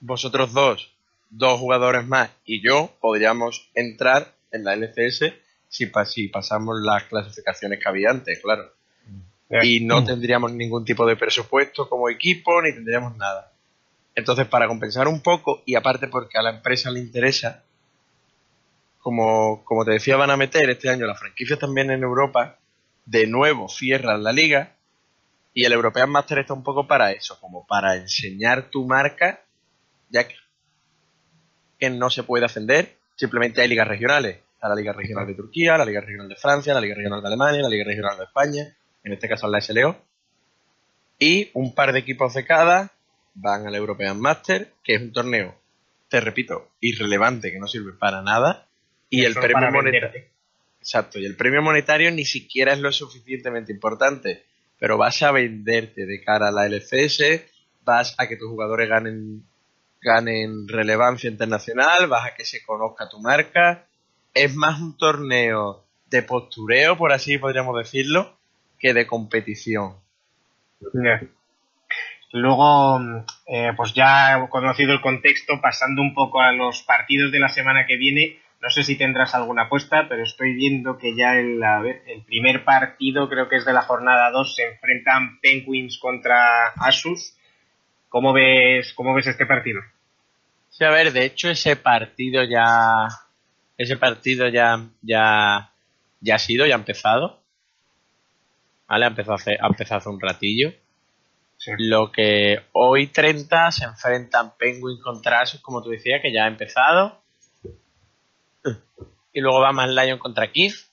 vosotros 0.00 0.52
dos, 0.52 0.92
dos 1.30 1.60
jugadores 1.60 2.06
más 2.06 2.30
y 2.44 2.60
yo 2.60 2.96
podríamos 3.00 3.70
entrar 3.74 4.34
en 4.50 4.64
la 4.64 4.74
LCS 4.74 5.32
si, 5.74 5.90
si 6.06 6.28
pasamos 6.28 6.80
las 6.80 7.02
clasificaciones 7.04 7.80
que 7.80 7.88
había 7.88 8.10
antes, 8.10 8.38
claro. 8.40 8.72
Y 9.62 9.80
no 9.80 10.02
mm. 10.02 10.06
tendríamos 10.06 10.52
ningún 10.52 10.84
tipo 10.84 11.04
de 11.04 11.16
presupuesto 11.16 11.88
como 11.88 12.08
equipo, 12.08 12.62
ni 12.62 12.72
tendríamos 12.72 13.16
nada. 13.16 13.50
Entonces, 14.14 14.46
para 14.46 14.68
compensar 14.68 15.08
un 15.08 15.20
poco, 15.20 15.64
y 15.66 15.74
aparte 15.74 16.06
porque 16.06 16.38
a 16.38 16.42
la 16.42 16.50
empresa 16.50 16.92
le 16.92 17.00
interesa, 17.00 17.64
como, 19.00 19.64
como 19.64 19.84
te 19.84 19.90
decía, 19.90 20.16
van 20.16 20.30
a 20.30 20.36
meter 20.36 20.70
este 20.70 20.90
año 20.90 21.06
las 21.06 21.18
franquicias 21.18 21.58
también 21.58 21.90
en 21.90 22.04
Europa, 22.04 22.56
de 23.04 23.26
nuevo 23.26 23.68
cierran 23.68 24.22
la 24.22 24.32
liga, 24.32 24.76
y 25.54 25.64
el 25.64 25.72
European 25.72 26.10
Master 26.10 26.38
está 26.38 26.54
un 26.54 26.62
poco 26.62 26.86
para 26.86 27.10
eso, 27.10 27.40
como 27.40 27.66
para 27.66 27.96
enseñar 27.96 28.70
tu 28.70 28.86
marca, 28.86 29.40
ya 30.08 30.28
que 30.28 31.90
no 31.90 32.10
se 32.10 32.22
puede 32.22 32.44
ascender, 32.44 32.96
simplemente 33.16 33.60
hay 33.60 33.68
ligas 33.68 33.88
regionales. 33.88 34.43
Está 34.64 34.74
la 34.74 34.80
Liga 34.80 34.94
Regional 34.94 35.26
de 35.26 35.34
Turquía, 35.34 35.76
la 35.76 35.84
Liga 35.84 36.00
Regional 36.00 36.26
de 36.26 36.36
Francia, 36.36 36.72
la 36.72 36.80
Liga 36.80 36.94
Regional 36.94 37.20
de 37.20 37.26
Alemania, 37.26 37.60
la 37.60 37.68
Liga 37.68 37.84
Regional 37.84 38.16
de 38.16 38.24
España, 38.24 38.74
en 39.02 39.12
este 39.12 39.28
caso 39.28 39.46
la 39.46 39.60
SLO. 39.60 39.94
Y 41.18 41.50
un 41.52 41.74
par 41.74 41.92
de 41.92 41.98
equipos 41.98 42.32
de 42.32 42.46
cada 42.46 42.90
van 43.34 43.66
al 43.66 43.74
European 43.74 44.18
Master, 44.18 44.72
que 44.82 44.94
es 44.94 45.02
un 45.02 45.12
torneo, 45.12 45.54
te 46.08 46.18
repito, 46.18 46.70
irrelevante, 46.80 47.52
que 47.52 47.58
no 47.58 47.66
sirve 47.66 47.92
para 47.92 48.22
nada. 48.22 48.66
Y 49.10 49.26
el 49.26 49.34
premio 49.34 49.70
monetario. 49.70 50.22
Exacto, 50.80 51.18
y 51.18 51.26
el 51.26 51.36
premio 51.36 51.60
monetario 51.60 52.10
ni 52.10 52.24
siquiera 52.24 52.72
es 52.72 52.78
lo 52.78 52.90
suficientemente 52.90 53.70
importante, 53.70 54.44
pero 54.78 54.96
vas 54.96 55.22
a 55.22 55.30
venderte 55.30 56.06
de 56.06 56.22
cara 56.22 56.48
a 56.48 56.52
la 56.52 56.64
LCS, 56.64 57.22
vas 57.84 58.14
a 58.16 58.26
que 58.26 58.38
tus 58.38 58.48
jugadores 58.48 58.88
ganen, 58.88 59.44
ganen 60.00 60.66
relevancia 60.66 61.28
internacional, 61.28 62.06
vas 62.06 62.28
a 62.28 62.34
que 62.34 62.46
se 62.46 62.64
conozca 62.64 63.10
tu 63.10 63.20
marca. 63.20 63.88
Es 64.34 64.54
más 64.56 64.80
un 64.80 64.96
torneo 64.98 65.84
de 66.10 66.22
postureo, 66.22 66.96
por 66.96 67.12
así 67.12 67.38
podríamos 67.38 67.76
decirlo, 67.76 68.36
que 68.78 68.92
de 68.92 69.06
competición. 69.06 69.94
Luego, 72.32 72.98
mm, 72.98 73.24
eh, 73.46 73.72
pues 73.76 73.94
ya 73.94 74.46
conocido 74.50 74.92
el 74.92 75.00
contexto, 75.00 75.60
pasando 75.60 76.02
un 76.02 76.14
poco 76.14 76.40
a 76.40 76.52
los 76.52 76.82
partidos 76.82 77.30
de 77.30 77.38
la 77.38 77.48
semana 77.48 77.86
que 77.86 77.96
viene, 77.96 78.40
no 78.60 78.70
sé 78.70 78.82
si 78.82 78.96
tendrás 78.96 79.34
alguna 79.34 79.62
apuesta, 79.62 80.08
pero 80.08 80.22
estoy 80.22 80.54
viendo 80.54 80.98
que 80.98 81.14
ya 81.14 81.36
el, 81.36 81.62
el 82.06 82.22
primer 82.22 82.64
partido, 82.64 83.28
creo 83.28 83.48
que 83.48 83.56
es 83.56 83.64
de 83.64 83.72
la 83.72 83.82
jornada 83.82 84.30
2, 84.30 84.54
se 84.54 84.66
enfrentan 84.66 85.38
Penguins 85.40 85.98
contra 85.98 86.68
Asus. 86.76 87.36
¿Cómo 88.08 88.32
ves, 88.32 88.92
cómo 88.94 89.14
ves 89.14 89.26
este 89.26 89.46
partido? 89.46 89.80
Sí, 90.70 90.84
a 90.84 90.90
ver, 90.90 91.12
de 91.12 91.24
hecho 91.24 91.50
ese 91.50 91.76
partido 91.76 92.42
ya 92.42 93.08
ese 93.76 93.96
partido 93.96 94.48
ya 94.48 94.86
ya 95.02 95.70
ya 96.20 96.36
ha 96.36 96.38
sido, 96.38 96.66
ya 96.66 96.74
ha 96.74 96.78
empezado. 96.78 97.40
¿Vale? 98.88 99.04
Ha 99.04 99.08
empezado 99.08 99.34
hace, 99.34 99.58
ha 99.60 99.66
empezado 99.66 99.98
hace 99.98 100.08
un 100.08 100.20
ratillo. 100.20 100.72
Sí. 101.58 101.72
Lo 101.78 102.10
que 102.10 102.62
hoy 102.72 103.08
30 103.08 103.70
se 103.70 103.84
enfrentan 103.84 104.56
Penguin 104.56 105.00
contra 105.00 105.40
Asus, 105.40 105.60
como 105.60 105.82
tú 105.82 105.90
decías, 105.90 106.20
que 106.22 106.32
ya 106.32 106.44
ha 106.44 106.48
empezado. 106.48 107.20
Y 109.32 109.40
luego 109.40 109.60
va 109.60 109.72
más 109.72 109.88
Lion 109.90 110.18
contra 110.18 110.50
Kif. 110.50 110.86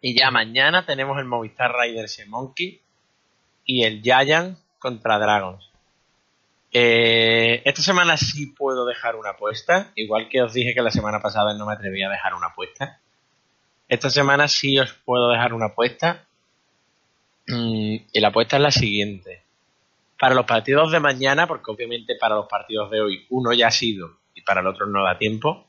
Y 0.00 0.18
ya 0.18 0.30
mañana 0.30 0.84
tenemos 0.86 1.18
el 1.18 1.24
Movistar 1.24 1.72
Riders 1.74 2.18
y 2.18 2.28
Monkey. 2.28 2.80
Y 3.64 3.84
el 3.84 4.02
Giant 4.02 4.58
contra 4.78 5.18
Dragons. 5.18 5.69
Eh, 6.72 7.62
esta 7.64 7.82
semana 7.82 8.16
sí 8.16 8.46
puedo 8.46 8.86
dejar 8.86 9.16
una 9.16 9.30
apuesta. 9.30 9.92
Igual 9.94 10.28
que 10.28 10.42
os 10.42 10.52
dije 10.52 10.74
que 10.74 10.82
la 10.82 10.90
semana 10.90 11.20
pasada 11.20 11.54
no 11.54 11.66
me 11.66 11.72
atreví 11.72 12.02
a 12.02 12.10
dejar 12.10 12.34
una 12.34 12.48
apuesta. 12.48 13.00
Esta 13.88 14.08
semana 14.08 14.46
sí 14.46 14.78
os 14.78 14.92
puedo 14.92 15.30
dejar 15.30 15.52
una 15.52 15.66
apuesta. 15.66 16.26
Mm, 17.46 17.96
y 18.12 18.20
la 18.20 18.28
apuesta 18.28 18.56
es 18.56 18.62
la 18.62 18.70
siguiente. 18.70 19.42
Para 20.18 20.34
los 20.34 20.46
partidos 20.46 20.92
de 20.92 21.00
mañana, 21.00 21.46
porque 21.46 21.70
obviamente 21.70 22.14
para 22.14 22.36
los 22.36 22.46
partidos 22.46 22.90
de 22.90 23.00
hoy 23.00 23.26
uno 23.30 23.52
ya 23.52 23.68
ha 23.68 23.72
sido 23.72 24.18
y 24.34 24.42
para 24.42 24.60
el 24.60 24.66
otro 24.66 24.86
no 24.86 25.04
da 25.04 25.18
tiempo. 25.18 25.66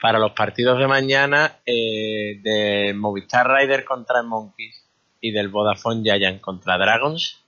Para 0.00 0.18
los 0.18 0.32
partidos 0.32 0.78
de 0.78 0.86
mañana 0.86 1.60
eh, 1.64 2.38
de 2.42 2.92
Movistar 2.94 3.50
Rider 3.50 3.84
contra 3.84 4.22
Monkeys 4.22 4.84
y 5.20 5.32
del 5.32 5.48
Vodafone 5.48 6.02
Giant 6.02 6.40
contra 6.40 6.76
Dragons, 6.76 7.42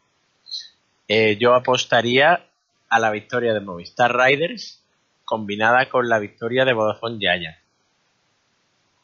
eh, 1.06 1.36
yo 1.38 1.54
apostaría 1.54 2.46
a 2.88 2.98
la 2.98 3.10
victoria 3.10 3.52
de 3.54 3.60
Movistar 3.60 4.16
Riders 4.16 4.82
combinada 5.24 5.88
con 5.88 6.08
la 6.08 6.18
victoria 6.18 6.64
de 6.64 6.72
Vodafone 6.72 7.18
Giant. 7.18 7.56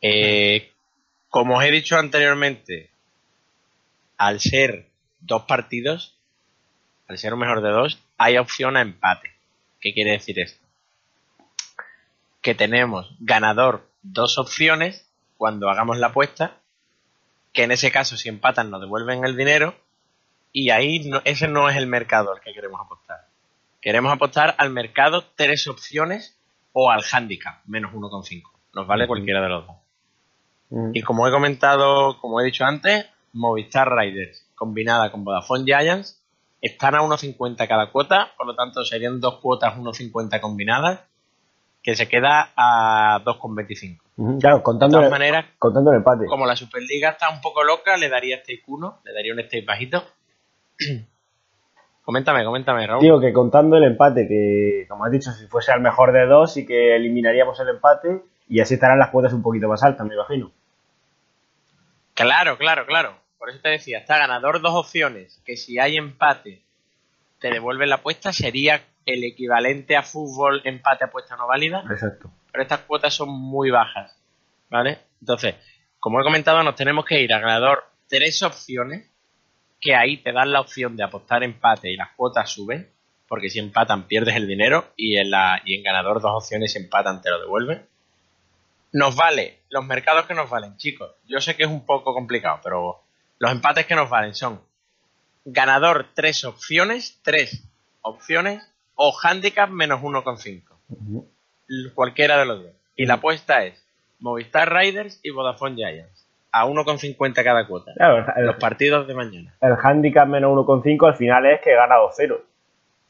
Eh, 0.01 0.73
como 1.29 1.57
os 1.59 1.64
he 1.64 1.71
dicho 1.71 1.97
anteriormente, 1.99 2.90
al 4.18 4.40
ser 4.40 4.88
dos 5.21 5.42
partidos, 5.45 6.16
al 7.09 7.18
ser 7.18 7.35
un 7.35 7.40
mejor 7.40 7.61
de 7.62 7.71
dos, 7.71 7.99
hay 8.18 8.38
opción 8.38 8.77
a 8.77 8.83
empate. 8.83 9.33
¿Qué 9.81 9.92
quiere 9.95 10.12
decir 10.12 10.38
esto? 10.38 10.64
Que 12.40 12.55
tenemos 12.55 13.14
ganador 13.21 13.88
dos 14.03 14.38
opciones 14.38 15.09
cuando 15.37 15.71
hagamos 15.71 15.99
la 15.99 16.09
apuesta, 16.09 16.59
que 17.53 17.64
en 17.64 17.73
ese 17.73 17.90
caso 17.90 18.16
si 18.16 18.29
empatan 18.29 18.71
nos 18.71 18.81
devuelven 18.81 19.25
el 19.25 19.37
dinero 19.37 19.75
y 20.53 20.71
ahí 20.71 21.01
no- 21.09 21.23
ese 21.25 21.49
no 21.49 21.68
es 21.68 21.77
el 21.77 21.87
mercado 21.87 22.33
al 22.33 22.40
que 22.40 22.53
queremos 22.53 22.81
apostar. 22.81 23.27
Queremos 23.83 24.12
apostar 24.12 24.55
al 24.59 24.71
mercado 24.71 25.25
tres 25.37 25.66
opciones 25.66 26.38
o 26.73 26.90
al 26.90 27.03
handicap, 27.12 27.61
menos 27.66 27.92
1,5. 27.92 28.42
Nos 28.75 28.87
vale 28.87 29.07
cualquiera 29.07 29.42
de 29.42 29.49
los 29.49 29.66
dos. 29.66 29.77
Mm. 30.71 30.90
Y 30.95 31.03
como 31.03 31.29
he 31.29 31.31
comentado, 31.31 32.18
como 32.21 32.40
he 32.40 32.45
dicho 32.45 32.64
antes, 32.64 33.07
Movistar 33.35 33.90
Riders 33.95 34.47
combinada 34.55 35.11
con 35.11 35.25
Vodafone 35.25 35.64
Giants 35.64 36.23
están 36.61 36.95
a 36.95 37.01
1,50 37.01 37.66
cada 37.66 37.90
cuota, 37.90 38.31
por 38.37 38.47
lo 38.47 38.55
tanto 38.55 38.85
serían 38.85 39.21
dos 39.21 39.40
cuotas 39.40 39.75
1,50 39.77 40.40
combinadas, 40.40 41.01
que 41.83 41.97
se 41.97 42.09
queda 42.09 42.53
a 42.57 43.21
2,25. 43.25 43.99
Ujú, 44.16 44.38
Claro, 44.38 44.59
De 44.59 44.62
contando, 44.62 44.99
todas 44.99 45.07
el, 45.07 45.11
maneras, 45.11 45.47
contando 45.59 45.90
el 45.90 45.97
empate. 45.97 46.27
como 46.27 46.47
la 46.47 46.55
Superliga 46.55 47.11
está 47.11 47.29
un 47.31 47.40
poco 47.40 47.64
loca, 47.64 47.97
le 47.97 48.09
daría 48.09 48.38
stake 48.38 48.62
1, 48.64 49.01
le 49.05 49.12
daría 49.12 49.35
un 49.35 49.40
stake 49.40 49.66
bajito. 49.66 50.05
Coméntame, 52.05 52.45
coméntame, 52.45 52.87
Raúl. 52.87 53.03
Digo 53.03 53.21
que 53.21 53.33
contando 53.33 53.77
el 53.77 53.85
empate, 53.85 54.27
que 54.29 54.87
como 54.88 55.05
has 55.05 55.12
dicho, 55.12 55.31
si 55.33 55.47
fuese 55.47 55.73
al 55.73 55.81
mejor 55.81 56.12
de 56.12 56.27
dos 56.27 56.57
y 56.57 56.67
que 56.67 56.97
eliminaríamos 56.97 57.59
el 57.61 57.69
empate 57.69 58.23
y 58.49 58.61
así 58.61 58.75
estarán 58.75 58.99
las 58.99 59.11
cuotas 59.11 59.33
un 59.33 59.43
poquito 59.43 59.69
más 59.69 59.83
altas, 59.83 60.07
me 60.07 60.15
imagino. 60.15 60.51
Claro, 62.15 62.59
claro, 62.59 62.87
claro. 62.87 63.15
Por 63.38 63.51
eso 63.51 63.59
te 63.61 63.71
decía, 63.71 63.99
está 63.99 64.19
ganador 64.19 64.61
dos 64.61 64.75
opciones, 64.75 65.41
que 65.45 65.57
si 65.57 65.79
hay 65.79 65.97
empate 65.97 66.62
te 67.41 67.51
devuelven 67.51 67.88
la 67.88 67.97
apuesta, 67.97 68.33
sería 68.33 68.83
el 69.05 69.25
equivalente 69.25 69.97
a 69.97 70.03
fútbol 70.03 70.61
empate 70.65 71.05
apuesta 71.05 71.37
no 71.37 71.49
válida, 71.49 71.83
Exacto. 71.91 72.31
pero 72.53 72.62
estas 72.62 72.81
cuotas 72.81 73.15
son 73.15 73.31
muy 73.31 73.71
bajas, 73.71 74.17
¿vale? 74.71 74.99
Entonces, 75.21 75.57
como 75.99 76.21
he 76.21 76.25
comentado, 76.25 76.62
nos 76.62 76.77
tenemos 76.77 77.05
que 77.05 77.21
ir 77.21 77.33
a 77.35 77.41
ganador 77.41 77.85
tres 78.09 78.43
opciones, 78.43 79.11
que 79.83 79.95
ahí 79.95 80.16
te 80.18 80.33
dan 80.33 80.51
la 80.53 80.61
opción 80.61 80.97
de 80.97 81.03
apostar 81.03 81.42
empate 81.42 81.90
y 81.90 81.97
las 81.97 82.12
cuotas 82.12 82.51
suben, 82.51 82.88
porque 83.29 83.51
si 83.51 83.59
empatan 83.59 84.05
pierdes 84.07 84.37
el 84.37 84.47
dinero 84.49 84.87
y 84.97 85.16
en, 85.18 85.31
la, 85.31 85.61
y 85.64 85.75
en 85.75 85.83
ganador 85.83 86.23
dos 86.23 86.33
opciones 86.45 86.73
si 86.73 86.79
empatan 86.79 87.21
te 87.21 87.29
lo 87.31 87.38
devuelven. 87.40 87.85
Nos 88.92 89.16
vale, 89.16 89.59
los 89.71 89.85
mercados 89.85 90.27
que 90.27 90.35
nos 90.35 90.49
valen, 90.51 90.77
chicos. 90.77 91.11
Yo 91.27 91.40
sé 91.40 91.57
que 91.57 91.64
es 91.64 91.68
un 91.68 91.85
poco 91.85 92.14
complicado, 92.14 92.61
pero 92.62 93.03
los 93.38 93.51
empates 93.51 93.87
que 93.87 93.95
nos 93.95 94.09
valen 94.09 94.35
son 94.35 94.61
ganador 95.45 96.09
tres 96.14 96.45
opciones, 96.45 97.18
tres 97.23 97.62
opciones 98.03 98.62
o 98.95 99.12
handicap 99.23 99.68
menos 99.71 100.01
1,5 100.01 100.62
Ujú. 100.90 101.29
l- 101.68 101.92
cualquiera 101.95 102.38
de 102.38 102.45
los 102.45 102.62
dos. 102.62 102.73
Y 102.97 103.07
la 103.07 103.14
apuesta 103.14 103.64
es 103.64 103.83
Movistar 104.21 104.73
Riders 104.73 105.18
y 105.23 105.31
Vodafone 105.31 105.75
Giants. 105.77 106.22
A 106.53 106.67
1,50 106.67 107.43
cada 107.43 107.67
cuota. 107.67 107.93
Claro, 107.97 108.27
el, 108.37 108.45
Los 108.47 108.57
partidos 108.57 109.07
de 109.07 109.15
mañana. 109.15 109.55
el 109.61 109.73
handicap 109.83 110.29
menos 110.29 110.53
1,5 110.53 111.09
al 111.09 111.17
final 111.17 111.47
es 111.47 111.61
que 111.62 111.75
gana 111.75 111.97
2-0. 111.97 112.41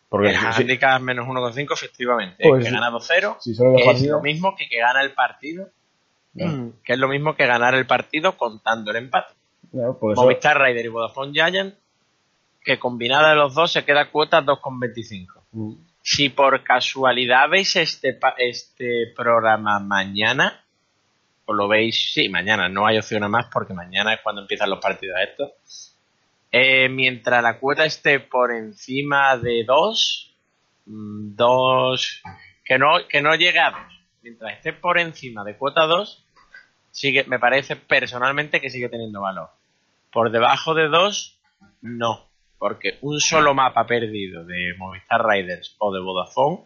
Porque 0.09 0.29
el 0.29 0.35
si, 0.37 0.41
si- 0.53 0.63
handicap 0.63 1.01
menos 1.01 1.27
1,5 1.27 1.73
efectivamente. 1.75 2.37
Pues 2.49 2.63
que 2.65 2.71
sí. 2.71 2.75
gana 2.75 2.91
2-0. 2.91 3.37
si 3.41 3.55
solo 3.55 3.71
dos 3.73 3.77
que 3.79 3.83
es 3.83 3.93
partidos, 3.95 4.17
lo 4.19 4.23
mismo 4.23 4.55
que 4.57 4.69
que 4.69 4.79
gana 4.79 5.03
el 5.03 5.13
partido. 5.13 5.69
Claro. 6.37 6.71
Que 6.85 6.93
es 6.93 6.99
lo 6.99 7.09
mismo 7.09 7.35
que 7.35 7.47
ganar 7.47 7.75
el 7.75 7.87
partido 7.87 8.37
contando 8.37 8.91
el 8.93 8.99
empate. 8.99 9.35
claro, 9.73 9.99
pues 9.99 10.13
eso- 10.15 10.23
Movistar 10.23 10.61
Rider 10.61 10.85
y 10.85 10.89
Vodafone 10.89 11.33
Giants. 11.33 11.77
Que 12.65 12.79
combinada 12.79 13.31
de 13.31 13.35
los 13.37 13.55
dos 13.55 13.73
se 13.73 13.85
queda 13.85 14.09
cuota 14.11 14.41
2,25. 14.41 15.27
Mm. 15.51 15.73
Si 16.01 16.29
por 16.29 16.63
casualidad 16.63 17.49
veis 17.51 17.75
este, 17.75 18.13
pa- 18.15 18.35
este 18.39 19.13
programa 19.17 19.81
mañana, 19.81 20.62
o 21.45 21.53
lo 21.53 21.69
veis, 21.69 22.13
sí, 22.13 22.29
mañana, 22.29 22.69
no 22.69 22.87
hay 22.87 22.99
opción 22.99 23.25
a 23.25 23.29
más 23.29 23.47
porque 23.53 23.75
mañana 23.75 24.15
es 24.15 24.21
cuando 24.23 24.43
empiezan 24.43 24.71
los 24.71 24.81
partidos 24.81 25.17
estos. 25.21 25.97
Eh, 26.51 26.89
mientras 26.89 27.43
la 27.43 27.59
cuota 27.59 27.85
esté 27.85 28.21
por 28.21 28.53
encima 28.53 29.37
de 29.39 29.65
2, 29.65 30.35
2, 30.85 32.23
que 32.65 32.79
no, 32.79 33.09
que 33.09 33.23
no 33.23 33.35
llegue 33.35 33.59
a 33.59 33.71
2, 33.71 33.81
mientras 34.23 34.53
esté 34.55 34.73
por 34.73 34.99
encima 34.99 35.45
de 35.45 35.57
cuota 35.57 35.87
2, 35.87 36.25
sigue, 36.91 37.25
me 37.25 37.39
parece 37.39 37.77
personalmente 37.77 38.61
que 38.61 38.71
sigue 38.71 38.89
teniendo 38.89 39.23
valor. 39.23 39.49
Por 40.13 40.31
debajo 40.31 40.75
de 40.75 40.89
2, 40.89 41.41
no, 41.81 42.29
porque 42.59 42.99
un 43.01 43.19
solo 43.19 43.55
mapa 43.55 43.87
perdido 43.87 44.45
de 44.45 44.75
Movistar 44.79 45.27
Riders 45.27 45.75
o 45.79 45.93
de 45.93 46.01
Vodafone 46.01 46.61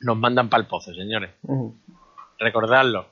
nos 0.00 0.16
mandan 0.16 0.48
para 0.48 0.62
el 0.62 0.66
pozo, 0.66 0.92
señores. 0.94 1.30
Recordadlo, 2.38 3.06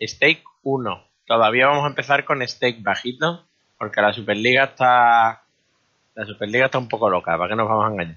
stake 0.00 0.44
1. 0.62 1.04
Todavía 1.26 1.66
vamos 1.66 1.84
a 1.84 1.88
empezar 1.88 2.24
con 2.24 2.46
stake 2.46 2.82
bajito, 2.82 3.44
porque 3.78 4.00
la 4.00 4.12
Superliga 4.12 4.64
está 4.64 5.42
la 6.18 6.26
Superliga 6.26 6.66
está 6.66 6.78
un 6.78 6.88
poco 6.88 7.08
loca, 7.08 7.38
¿para 7.38 7.48
qué 7.48 7.54
nos 7.54 7.68
vamos 7.68 7.84
a 7.84 7.92
engañar? 7.92 8.16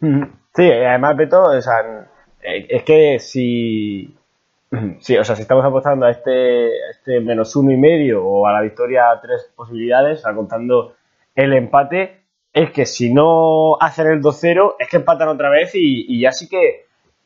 Ujú. 0.00 0.26
Sí, 0.56 0.70
además, 0.70 1.16
Beto, 1.16 1.42
o 1.44 1.62
sea, 1.62 2.08
es 2.42 2.82
que 2.82 3.20
si, 3.20 4.12
sí, 4.98 5.16
o 5.16 5.24
sea, 5.24 5.36
si 5.36 5.42
estamos 5.42 5.64
apostando 5.64 6.06
a 6.06 6.10
este, 6.10 6.88
este 6.90 7.20
menos 7.20 7.54
uno 7.54 7.70
y 7.70 7.76
medio 7.76 8.24
o 8.24 8.44
a 8.48 8.52
la 8.52 8.60
victoria 8.60 9.10
a 9.10 9.20
tres 9.20 9.52
posibilidades, 9.54 10.26
o 10.26 10.34
contando 10.34 10.96
el 11.36 11.52
empate, 11.52 12.22
es 12.52 12.72
que 12.72 12.86
si 12.86 13.14
no 13.14 13.76
hacen 13.80 14.08
el 14.08 14.20
2-0, 14.20 14.74
es 14.80 14.88
que 14.88 14.96
empatan 14.96 15.28
otra 15.28 15.50
vez 15.50 15.76
y, 15.76 16.06
y 16.08 16.22
ya 16.22 16.32
sí 16.32 16.48
que 16.48 16.83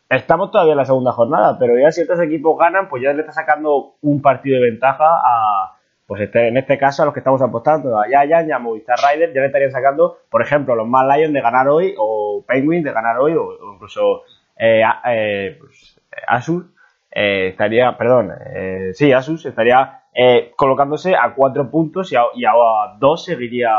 estamos 0.09 0.51
todavía 0.51 0.73
en 0.73 0.79
la 0.79 0.85
segunda 0.85 1.13
jornada, 1.13 1.59
pero 1.59 1.79
ya 1.79 1.91
si 1.91 2.03
estos 2.03 2.21
equipos 2.21 2.59
ganan, 2.59 2.89
pues 2.89 3.03
ya 3.03 3.13
le 3.13 3.21
está 3.21 3.33
sacando 3.33 3.95
un 4.03 4.23
partido 4.23 4.61
de 4.61 4.71
ventaja 4.71 5.05
a, 5.05 5.77
pues 6.07 6.23
este, 6.23 6.49
en 6.49 6.57
este 6.57 6.79
caso 6.79 7.03
a 7.03 7.05
los 7.05 7.15
que 7.15 7.21
estamos 7.21 7.43
apostando, 7.43 7.99
a 7.99 8.09
Yaya, 8.09 8.57
a 8.57 8.59
Movistar 8.59 8.97
Rider, 8.99 9.33
ya 9.35 9.41
le 9.41 9.49
estarían 9.49 9.71
sacando, 9.71 10.19
por 10.31 10.41
ejemplo, 10.41 10.75
los 10.75 10.89
Mad 10.89 11.15
Lions 11.15 11.35
de 11.35 11.41
ganar 11.41 11.69
hoy, 11.69 11.95
o 11.99 12.43
Penguin 12.47 12.83
de 12.83 12.93
ganar 12.93 13.19
hoy, 13.19 13.35
o, 13.35 13.75
incluso 13.75 14.23
eh, 14.57 14.83
eh, 15.07 15.59
pues, 15.61 16.01
Asus, 16.27 16.65
eh, 17.11 17.49
estaría, 17.49 17.97
perdón, 17.99 18.33
eh, 18.55 18.91
sí, 18.95 19.13
Asus 19.13 19.45
estaría 19.45 20.05
eh, 20.15 20.53
colocándose 20.57 21.15
a 21.15 21.35
cuatro 21.35 21.71
puntos 21.71 22.11
y 22.13 22.17
a 22.17 22.53
dos 22.99 23.25
seguiría 23.25 23.71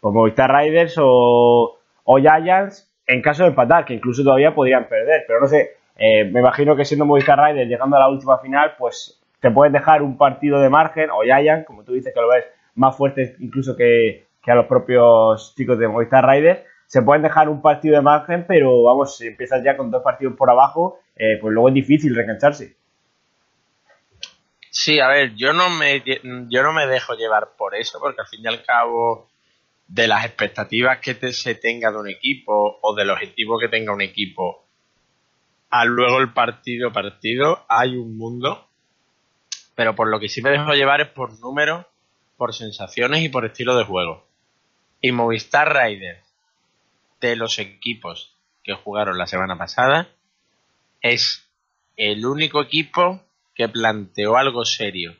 pues, 0.00 0.12
Movistar 0.12 0.52
Riders 0.52 0.96
o, 1.00 1.78
o 2.04 2.18
Giants 2.18 2.91
en 3.12 3.22
caso 3.22 3.42
de 3.42 3.50
empatar, 3.50 3.84
que 3.84 3.94
incluso 3.94 4.22
todavía 4.22 4.54
podrían 4.54 4.88
perder, 4.88 5.24
pero 5.26 5.40
no 5.40 5.46
sé, 5.46 5.76
eh, 5.96 6.24
me 6.24 6.40
imagino 6.40 6.74
que 6.74 6.84
siendo 6.84 7.04
Movistar 7.04 7.38
Riders 7.38 7.68
llegando 7.68 7.96
a 7.96 8.00
la 8.00 8.08
última 8.08 8.38
final, 8.38 8.74
pues 8.78 9.20
te 9.40 9.50
puedes 9.50 9.72
dejar 9.72 10.02
un 10.02 10.16
partido 10.16 10.60
de 10.60 10.70
margen, 10.70 11.10
o 11.10 11.22
Giants, 11.22 11.66
como 11.66 11.84
tú 11.84 11.92
dices 11.92 12.12
que 12.14 12.20
lo 12.20 12.28
ves 12.28 12.44
más 12.74 12.96
fuerte 12.96 13.36
incluso 13.40 13.76
que, 13.76 14.26
a 14.46 14.54
los 14.54 14.66
propios 14.66 15.54
chicos 15.56 15.78
de 15.78 15.88
Movistar 15.88 16.26
Riders, 16.26 16.60
se 16.86 17.02
pueden 17.02 17.22
dejar 17.22 17.48
un 17.48 17.62
partido 17.62 17.96
de 17.96 18.02
margen, 18.02 18.44
pero 18.46 18.82
vamos, 18.82 19.16
si 19.16 19.26
empiezas 19.26 19.62
ya 19.62 19.76
con 19.76 19.90
dos 19.90 20.02
partidos 20.02 20.34
por 20.36 20.50
abajo, 20.50 20.98
eh, 21.16 21.38
pues 21.40 21.52
luego 21.52 21.68
es 21.68 21.74
difícil 21.74 22.14
reengancharse. 22.14 22.76
Sí, 24.70 25.00
a 25.00 25.08
ver, 25.08 25.34
yo 25.34 25.52
no 25.52 25.68
me 25.68 26.02
yo 26.48 26.62
no 26.62 26.72
me 26.72 26.86
dejo 26.86 27.14
llevar 27.14 27.50
por 27.58 27.74
eso, 27.74 27.98
porque 28.00 28.22
al 28.22 28.26
fin 28.26 28.40
y 28.42 28.48
al 28.48 28.64
cabo 28.64 29.28
de 29.94 30.08
las 30.08 30.24
expectativas 30.24 30.98
que 31.00 31.14
te- 31.14 31.34
se 31.34 31.54
tenga 31.54 31.90
de 31.90 31.98
un 31.98 32.08
equipo 32.08 32.78
o 32.80 32.94
del 32.94 33.10
objetivo 33.10 33.58
que 33.58 33.68
tenga 33.68 33.92
un 33.92 34.00
equipo 34.00 34.64
a 35.68 35.84
luego 35.84 36.18
el 36.18 36.32
partido 36.32 36.92
partido 36.92 37.64
hay 37.68 37.96
un 37.96 38.16
mundo, 38.16 38.68
pero 39.74 39.94
por 39.94 40.08
lo 40.08 40.18
que 40.20 40.28
sí 40.28 40.42
me 40.42 40.50
dejo 40.50 40.72
llevar 40.74 41.00
es 41.00 41.08
por 41.08 41.38
números, 41.40 41.86
por 42.36 42.54
sensaciones 42.54 43.22
y 43.22 43.28
por 43.30 43.44
estilo 43.46 43.76
de 43.76 43.84
juego. 43.84 44.26
Y 45.00 45.12
Movistar 45.12 45.74
Riders 45.74 46.24
de 47.20 47.36
los 47.36 47.58
equipos 47.58 48.34
que 48.64 48.74
jugaron 48.74 49.16
la 49.18 49.26
semana 49.26 49.56
pasada 49.56 50.08
es 51.00 51.48
el 51.96 52.24
único 52.26 52.62
equipo 52.62 53.22
que 53.54 53.68
planteó 53.68 54.36
algo 54.36 54.64
serio. 54.64 55.16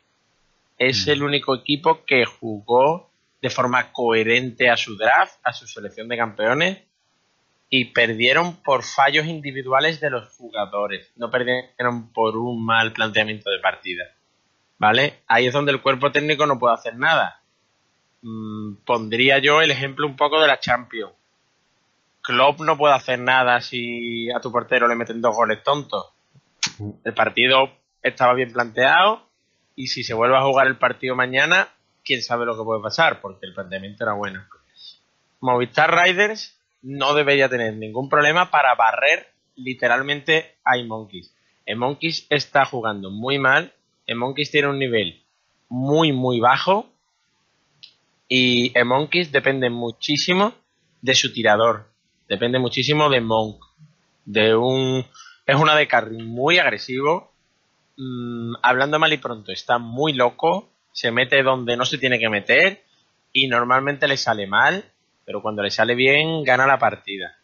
Es 0.77 1.07
el 1.07 1.23
único 1.23 1.55
equipo 1.55 2.03
que 2.05 2.25
jugó 2.25 3.09
de 3.43 3.49
forma 3.49 3.91
coherente 3.91 4.69
a 4.69 4.77
su 4.77 4.95
draft, 4.95 5.35
a 5.43 5.51
su 5.51 5.67
selección 5.67 6.07
de 6.07 6.15
campeones, 6.15 6.77
y 7.69 7.91
perdieron 7.91 8.55
por 8.63 8.83
fallos 8.83 9.25
individuales 9.25 9.99
de 9.99 10.09
los 10.09 10.29
jugadores. 10.37 11.11
No 11.17 11.29
perdieron 11.29 12.13
por 12.13 12.37
un 12.37 12.65
mal 12.65 12.93
planteamiento 12.93 13.49
de 13.49 13.59
partida. 13.59 14.05
¿Vale? 14.77 15.23
Ahí 15.27 15.47
es 15.47 15.53
donde 15.53 15.73
el 15.73 15.81
cuerpo 15.81 16.09
técnico 16.09 16.45
no 16.45 16.57
puede 16.57 16.75
hacer 16.75 16.95
nada. 16.95 17.41
Mm, 18.21 18.75
pondría 18.85 19.39
yo 19.39 19.61
el 19.61 19.71
ejemplo 19.71 20.07
un 20.07 20.15
poco 20.15 20.39
de 20.39 20.47
la 20.47 20.61
Champions. 20.61 21.11
Klopp 22.21 22.61
no 22.61 22.77
puede 22.77 22.93
hacer 22.93 23.19
nada 23.19 23.59
si 23.59 24.31
a 24.31 24.39
tu 24.39 24.53
portero 24.53 24.87
le 24.87 24.95
meten 24.95 25.19
dos 25.19 25.35
goles 25.35 25.61
tontos. 25.63 26.13
El 27.03 27.13
partido 27.13 27.73
estaba 28.01 28.35
bien 28.35 28.53
planteado 28.53 29.27
y 29.75 29.87
si 29.87 30.05
se 30.05 30.13
vuelve 30.13 30.37
a 30.37 30.43
jugar 30.43 30.67
el 30.67 30.77
partido 30.77 31.13
mañana, 31.13 31.67
quién 32.03 32.21
sabe 32.21 32.45
lo 32.45 32.57
que 32.57 32.63
puede 32.63 32.81
pasar, 32.81 33.21
porque 33.21 33.45
el 33.45 33.53
planteamiento 33.53 34.03
era 34.03 34.13
bueno. 34.13 34.45
Movistar 35.39 35.93
Riders 35.93 36.57
no 36.81 37.13
debería 37.13 37.49
tener 37.49 37.75
ningún 37.75 38.09
problema 38.09 38.51
para 38.51 38.75
barrer 38.75 39.27
literalmente 39.55 40.55
a 40.63 40.81
Monkeys. 40.83 41.33
Monkeys 41.75 42.27
está 42.29 42.65
jugando 42.65 43.09
muy 43.09 43.39
mal, 43.39 43.73
Monkeys 44.13 44.51
tiene 44.51 44.67
un 44.67 44.79
nivel 44.79 45.23
muy 45.69 46.11
muy 46.11 46.39
bajo 46.39 46.87
y 48.27 48.73
Monkeys 48.85 49.31
depende 49.31 49.69
muchísimo 49.69 50.53
de 51.01 51.15
su 51.15 51.33
tirador, 51.33 51.89
depende 52.27 52.59
muchísimo 52.59 53.09
de 53.09 53.21
Monk, 53.21 53.63
de 54.25 54.55
un 54.55 55.05
es 55.45 55.55
una 55.55 55.75
de 55.75 55.87
muy 56.23 56.57
agresivo, 56.57 57.31
mm, 57.97 58.55
hablando 58.61 58.99
mal 58.99 59.11
y 59.13 59.17
pronto, 59.17 59.51
está 59.51 59.77
muy 59.77 60.13
loco, 60.13 60.69
se 60.93 61.11
mete 61.11 61.43
donde 61.43 61.75
no 61.75 61.83
se 61.83 61.97
tiene 61.97 62.19
que 62.19 62.29
meter 62.29 62.81
y 63.33 63.47
normalmente 63.47 64.07
le 64.07 64.15
sale 64.15 64.47
mal, 64.47 64.85
pero 65.25 65.41
cuando 65.41 65.61
le 65.63 65.71
sale 65.71 65.95
bien 65.95 66.43
gana 66.43 66.65
la 66.65 66.79
partida. 66.79 67.37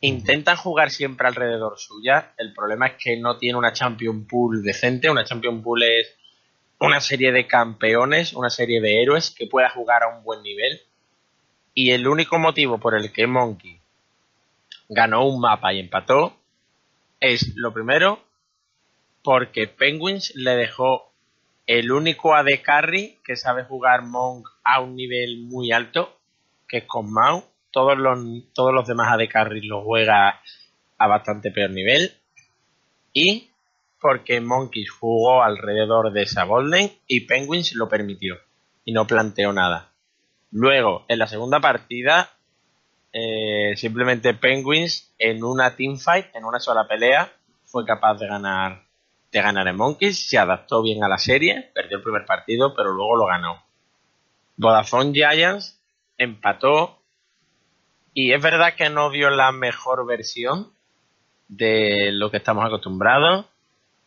Intentan 0.00 0.56
jugar 0.56 0.90
siempre 0.90 1.26
alrededor 1.26 1.78
suya, 1.78 2.32
el 2.38 2.54
problema 2.54 2.86
es 2.86 2.94
que 2.94 3.16
no 3.16 3.36
tiene 3.36 3.58
una 3.58 3.72
Champion 3.72 4.26
Pool 4.26 4.62
decente, 4.62 5.10
una 5.10 5.24
Champion 5.24 5.62
Pool 5.62 5.82
es 5.82 6.14
una 6.78 7.00
serie 7.00 7.32
de 7.32 7.46
campeones, 7.46 8.34
una 8.34 8.50
serie 8.50 8.80
de 8.80 9.02
héroes 9.02 9.30
que 9.30 9.46
pueda 9.46 9.70
jugar 9.70 10.02
a 10.02 10.16
un 10.16 10.22
buen 10.22 10.42
nivel. 10.42 10.80
Y 11.72 11.90
el 11.90 12.06
único 12.06 12.38
motivo 12.38 12.78
por 12.78 12.94
el 12.94 13.12
que 13.12 13.26
Monkey 13.26 13.80
ganó 14.88 15.26
un 15.26 15.40
mapa 15.40 15.72
y 15.72 15.80
empató 15.80 16.36
es 17.18 17.56
lo 17.56 17.72
primero 17.72 18.22
porque 19.22 19.66
Penguins 19.66 20.34
le 20.36 20.54
dejó 20.54 21.13
el 21.66 21.92
único 21.92 22.34
AD 22.34 22.48
carry 22.62 23.18
que 23.24 23.36
sabe 23.36 23.64
jugar 23.64 24.02
Monk 24.02 24.48
a 24.62 24.80
un 24.80 24.96
nivel 24.96 25.42
muy 25.42 25.72
alto, 25.72 26.18
que 26.68 26.78
es 26.78 26.84
con 26.84 27.12
Mau. 27.12 27.44
Todos 27.70 27.96
los, 27.98 28.18
los 28.56 28.86
demás 28.86 29.12
AD 29.12 29.28
carry 29.28 29.62
lo 29.62 29.82
juega 29.82 30.40
a 30.98 31.06
bastante 31.06 31.50
peor 31.50 31.70
nivel. 31.70 32.12
Y 33.12 33.50
porque 34.00 34.40
Monkeys 34.40 34.90
jugó 34.90 35.42
alrededor 35.42 36.12
de 36.12 36.22
esa 36.22 36.44
Golden 36.44 36.92
y 37.06 37.20
Penguins 37.20 37.74
lo 37.74 37.88
permitió 37.88 38.36
y 38.84 38.92
no 38.92 39.06
planteó 39.06 39.52
nada. 39.52 39.92
Luego, 40.50 41.04
en 41.08 41.18
la 41.18 41.26
segunda 41.26 41.60
partida, 41.60 42.30
eh, 43.12 43.72
simplemente 43.76 44.34
Penguins 44.34 45.14
en 45.18 45.42
una 45.42 45.74
teamfight, 45.74 46.34
en 46.34 46.44
una 46.44 46.60
sola 46.60 46.86
pelea, 46.86 47.32
fue 47.64 47.86
capaz 47.86 48.16
de 48.18 48.26
ganar 48.26 48.83
de 49.34 49.42
ganar 49.42 49.66
en 49.66 49.76
Monkeys, 49.76 50.28
se 50.28 50.38
adaptó 50.38 50.80
bien 50.80 51.02
a 51.02 51.08
la 51.08 51.18
serie, 51.18 51.72
perdió 51.74 51.96
el 51.96 52.04
primer 52.04 52.24
partido, 52.24 52.72
pero 52.72 52.92
luego 52.92 53.16
lo 53.16 53.26
ganó. 53.26 53.64
Vodafone 54.56 55.12
Giants 55.12 55.80
empató 56.16 57.00
y 58.14 58.32
es 58.32 58.40
verdad 58.40 58.74
que 58.76 58.88
no 58.90 59.10
dio 59.10 59.30
la 59.30 59.50
mejor 59.50 60.06
versión 60.06 60.72
de 61.48 62.12
lo 62.12 62.30
que 62.30 62.36
estamos 62.36 62.64
acostumbrados. 62.64 63.46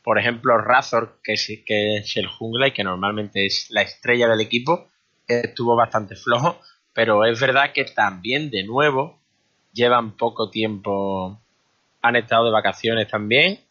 Por 0.01 0.17
ejemplo, 0.17 0.57
Razor, 0.59 1.19
que 1.21 1.33
es, 1.33 1.45
que 1.65 1.97
es 1.97 2.15
el 2.15 2.27
jungla 2.27 2.69
y 2.69 2.71
que 2.71 2.85
normalmente 2.85 3.45
es 3.45 3.67
la 3.69 3.81
estrella 3.81 4.29
del 4.29 4.39
equipo, 4.39 4.87
estuvo 5.27 5.75
bastante 5.75 6.15
flojo, 6.15 6.61
pero 6.93 7.25
es 7.25 7.37
verdad 7.41 7.73
que 7.73 7.83
también 7.83 8.49
de 8.49 8.63
nuevo 8.63 9.19
llevan 9.73 10.15
poco 10.15 10.49
tiempo, 10.49 11.41
han 12.01 12.15
estado 12.15 12.45
de 12.45 12.51
vacaciones 12.51 13.09
también, 13.09 13.66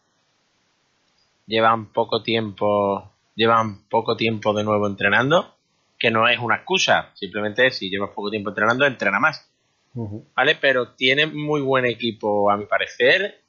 llevan 1.47 1.91
poco 1.91 2.21
tiempo, 2.21 3.11
llevan 3.35 3.87
poco 3.89 4.15
tiempo 4.15 4.53
de 4.53 4.63
nuevo 4.63 4.85
entrenando, 4.85 5.55
que 5.97 6.11
no 6.11 6.27
es 6.27 6.37
una 6.39 6.57
excusa, 6.57 7.09
simplemente 7.15 7.71
si 7.71 7.89
llevas 7.89 8.11
poco 8.11 8.29
tiempo 8.29 8.49
entrenando, 8.49 8.85
entrena 8.85 9.19
más. 9.19 9.49
¿Vale? 10.35 10.55
Pero 10.61 10.89
tiene 10.89 11.25
muy 11.25 11.61
buen 11.61 11.85
equipo, 11.85 12.51
a 12.51 12.57
mi 12.57 12.65
parecer. 12.65 13.41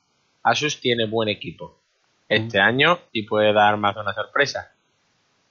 Asus 0.43 0.81
tiene 0.81 1.05
buen 1.05 1.29
equipo 1.29 1.77
este 2.27 2.59
año 2.59 3.01
y 3.13 3.25
puede 3.25 3.53
dar 3.53 3.77
más 3.77 3.95
de 3.95 4.01
una 4.01 4.15
sorpresa. 4.15 4.73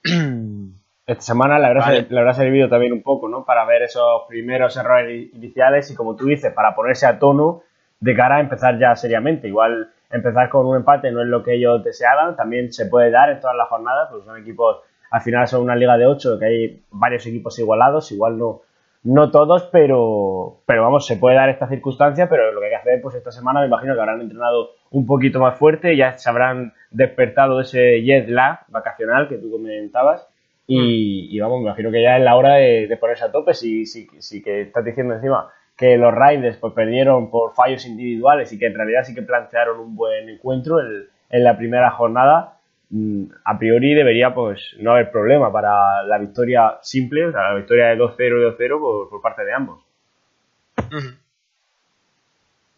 Esta 1.06 1.22
semana 1.22 1.60
le 1.60 1.68
habrá, 1.68 1.82
Vale. 1.82 2.08
habrá 2.10 2.34
servido 2.34 2.68
también 2.68 2.94
un 2.94 3.04
poco, 3.04 3.30
¿no? 3.30 3.46
Para 3.46 3.64
ver 3.66 3.84
esos 3.84 4.24
primeros 4.28 4.76
errores 4.76 5.30
iniciales 5.34 5.92
y, 5.92 5.96
como 5.96 6.16
tú 6.16 6.26
dices, 6.26 6.52
para 6.54 6.76
ponerse 6.76 7.06
a 7.06 7.20
tono 7.20 7.62
de 8.00 8.16
cara 8.16 8.38
a 8.38 8.40
empezar 8.40 8.80
ya 8.80 8.96
seriamente. 8.96 9.48
Igual 9.48 9.94
empezar 10.10 10.50
con 10.50 10.65
un 10.65 10.78
empate 10.78 11.12
no 11.12 11.22
es 11.22 11.28
lo 11.28 11.43
que 11.43 11.56
ellos 11.56 11.84
deseaban, 11.84 12.36
también 12.36 12.72
se 12.72 12.86
puede 12.86 13.12
dar 13.12 13.30
en 13.30 13.39
todas 13.39 13.56
las 13.56 13.67
jornadas, 13.67 14.10
pues 14.12 14.24
son 14.24 14.38
equipos, 14.39 14.78
al 15.12 15.22
final 15.22 15.48
son 15.48 15.63
una 15.63 15.76
liga 15.76 15.98
de 15.98 16.06
8, 16.06 16.39
que 16.39 16.46
hay 16.46 16.82
varios 16.91 17.26
equipos 17.26 17.58
igualados, 17.60 18.12
igual 18.12 18.38
no, 18.38 18.62
no 19.04 19.32
todos, 19.32 19.63
pero, 19.72 20.60
pero 20.65 20.84
vamos, 20.84 21.06
se 21.06 21.17
puede 21.17 21.36
dar 21.36 21.50
esta 21.50 21.67
circunstancia, 21.67 22.30
pero 22.30 22.52
lo 22.52 22.60
que 22.60 22.67
hay 22.67 22.72
que 22.72 22.78
hacer, 22.78 23.02
pues 23.02 23.15
esta 23.15 23.32
semana 23.32 23.62
me 23.62 23.67
imagino 23.67 23.93
que 23.93 24.00
habrán 24.00 24.22
entrenado 24.22 24.72
un 24.91 25.06
poquito 25.06 25.39
más 25.39 25.58
fuerte, 25.58 25.98
ya 25.98 26.17
se 26.17 26.30
habrán 26.30 26.74
despertado 26.91 27.58
de 27.58 27.63
ese 27.63 28.02
jet 28.04 28.30
lag 28.30 28.60
vacacional 28.70 29.28
que 29.28 29.38
tú 29.38 29.52
comentabas, 29.52 30.28
y, 30.70 31.30
y 31.36 31.39
vamos, 31.39 31.60
me 31.60 31.67
imagino 31.67 31.91
que 31.91 32.04
ya 32.04 32.17
es 32.17 32.24
la 32.24 32.36
hora 32.36 32.56
de, 32.56 32.88
de 32.88 32.98
ponerse 32.98 33.26
a 33.26 33.32
tope, 33.32 33.54
si, 33.54 33.86
si, 33.86 34.08
si 34.20 34.41
que 34.41 34.62
estás 34.62 34.84
diciendo 34.84 35.13
encima 35.13 35.50
que 35.78 35.96
los 35.98 36.13
Raiders 36.13 36.58
pues, 36.58 36.74
perdieron 36.74 37.30
por 37.30 37.54
fallos 37.54 37.86
individuales 37.86 38.52
y 38.52 38.60
que 38.60 38.66
en 38.66 38.76
realidad 38.76 39.04
sí 39.04 39.13
que 39.13 39.22
plantearon 39.22 39.80
un 39.80 39.96
buen 39.96 40.28
encuentro 40.28 40.80
en, 40.80 41.44
la 41.44 41.58
primera 41.58 41.92
jornada, 41.92 42.58
mm, 42.90 43.26
a 43.46 43.60
priori 43.60 43.94
debería 43.94 44.34
pues 44.34 44.76
no 44.80 44.92
haber 44.92 45.12
problema 45.12 45.52
para 45.52 46.04
la 46.04 46.18
victoria 46.18 46.78
simple, 46.82 47.28
o 47.28 47.32
sea, 47.32 47.52
la 47.52 47.56
victoria 47.56 47.88
de 47.88 47.98
2-0 47.98 48.18
y 48.18 48.58
2-0 48.58 48.80
por, 48.80 49.10
por 49.10 49.22
parte 49.22 49.46
de 49.46 49.54
ambos. 49.54 49.84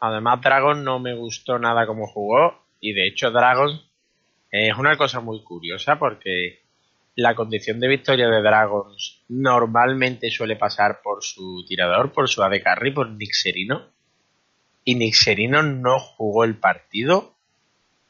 Además, 0.01 0.41
Dragon 0.41 0.83
no 0.83 0.99
me 0.99 1.13
gustó 1.13 1.59
nada 1.59 1.85
como 1.85 2.07
jugó. 2.07 2.59
Y 2.79 2.93
de 2.93 3.07
hecho, 3.07 3.31
Dragon 3.31 3.69
es 4.51 4.77
una 4.77 4.97
cosa 4.97 5.19
muy 5.19 5.43
curiosa 5.43 5.99
porque 5.99 6.59
la 7.19 7.35
condición 7.35 7.79
de 7.79 7.89
victoria 7.89 8.29
de 8.29 8.41
Dragons 8.41 9.21
normalmente 9.27 10.31
suele 10.31 10.55
pasar 10.55 11.01
por 11.03 11.23
su 11.23 11.65
tirador, 11.67 12.13
por 12.13 12.29
su 12.29 12.41
AD 12.41 12.61
Carry, 12.63 12.91
por 12.93 13.09
Nixerino. 13.09 13.87
Y 14.85 14.95
Nixerino 14.95 15.61
no 15.61 15.99
jugó 15.99 16.45
el 16.45 16.55
partido 16.55 17.35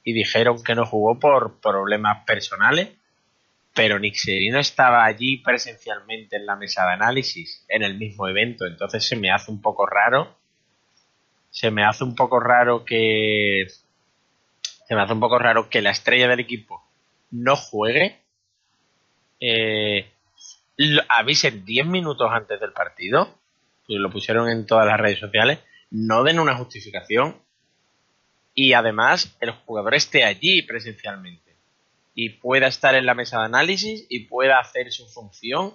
y 0.04 0.13
dijeron 0.13 0.63
que 0.63 0.76
no 0.76 0.86
jugó 0.86 1.19
por 1.19 1.60
problemas 1.60 2.24
personales. 2.26 2.89
Pero 3.74 3.98
Nixerino 3.98 4.60
estaba 4.60 5.06
allí 5.06 5.38
presencialmente 5.38 6.36
en 6.36 6.45
la 6.45 6.56
mesa 6.56 6.86
de 6.86 6.93
análisis, 6.93 7.65
en 7.67 7.84
el 7.84 7.98
mismo 7.98 8.28
evento. 8.28 8.67
Entonces 8.67 9.04
se 9.04 9.15
me 9.15 9.32
hace 9.32 9.52
un 9.52 9.62
poco 9.62 9.86
raro 9.86 10.38
se 11.52 11.72
me 11.72 11.84
hace 11.84 12.04
un 12.04 12.15
poco 12.15 12.39
raro 12.39 12.86
que 12.86 13.65
se 14.62 14.95
me 14.95 15.02
hace 15.02 15.13
un 15.13 15.19
poco 15.19 15.39
raro 15.39 15.67
que 15.67 15.82
la 15.82 15.89
estrella 15.89 16.28
del 16.28 16.39
equipo 16.39 16.84
no 17.32 17.56
juegue 17.56 18.18
eh, 19.39 20.12
avisen 21.08 21.65
10 21.65 21.86
minutos 21.88 22.30
antes 22.32 22.60
del 22.60 22.71
partido 22.71 23.36
pues 23.88 23.99
lo 23.99 24.10
pusieron 24.10 24.49
en 24.49 24.65
todas 24.65 24.86
las 24.86 24.99
redes 24.99 25.19
sociales 25.19 25.60
no 25.89 26.23
den 26.23 26.39
una 26.39 26.56
justificación 26.56 27.36
y 28.54 28.73
además 28.73 29.36
el 29.39 29.52
jugador 29.52 29.95
esté 29.95 30.23
allí 30.23 30.62
presencialmente 30.63 31.56
y 32.15 32.30
pueda 32.30 32.67
estar 32.67 32.95
en 32.95 33.06
la 33.06 33.13
mesa 33.13 33.39
de 33.39 33.45
análisis 33.45 34.06
y 34.10 34.25
pueda 34.25 34.60
hacer 34.60 34.91
su 34.91 35.08
función 35.08 35.73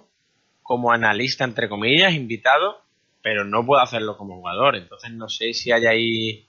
como 0.63 0.91
analista 0.91 1.43
entre 1.43 1.69
comillas 1.69 2.13
invitado 2.13 2.85
pero 3.25 3.43
no 3.43 3.65
puedo 3.65 3.81
hacerlo 3.81 4.17
como 4.17 4.35
jugador. 4.35 4.75
Entonces 4.75 5.11
no 5.11 5.29
sé 5.29 5.55
si 5.55 5.71
hay 5.71 5.87
ahí 5.87 6.47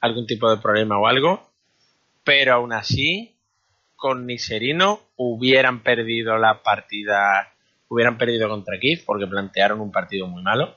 algún 0.00 0.26
tipo 0.26 0.50
de 0.50 0.60
problema 0.60 0.98
o 0.98 1.06
algo. 1.06 1.48
Pero 2.24 2.54
aún 2.54 2.72
así, 2.72 3.33
con 4.04 4.26
Niserino 4.26 5.00
hubieran 5.16 5.82
perdido 5.82 6.36
la 6.36 6.62
partida, 6.62 7.54
hubieran 7.88 8.18
perdido 8.18 8.50
contra 8.50 8.78
Kiev 8.78 9.02
porque 9.06 9.26
plantearon 9.26 9.80
un 9.80 9.90
partido 9.90 10.26
muy 10.26 10.42
malo. 10.42 10.76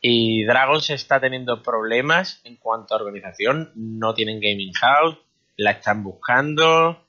Y 0.00 0.44
Dragons 0.44 0.88
está 0.88 1.20
teniendo 1.20 1.62
problemas 1.62 2.40
en 2.44 2.56
cuanto 2.56 2.94
a 2.94 2.96
organización. 2.96 3.72
No 3.74 4.14
tienen 4.14 4.40
gaming 4.40 4.72
house, 4.72 5.18
la 5.58 5.72
están 5.72 6.02
buscando. 6.02 7.04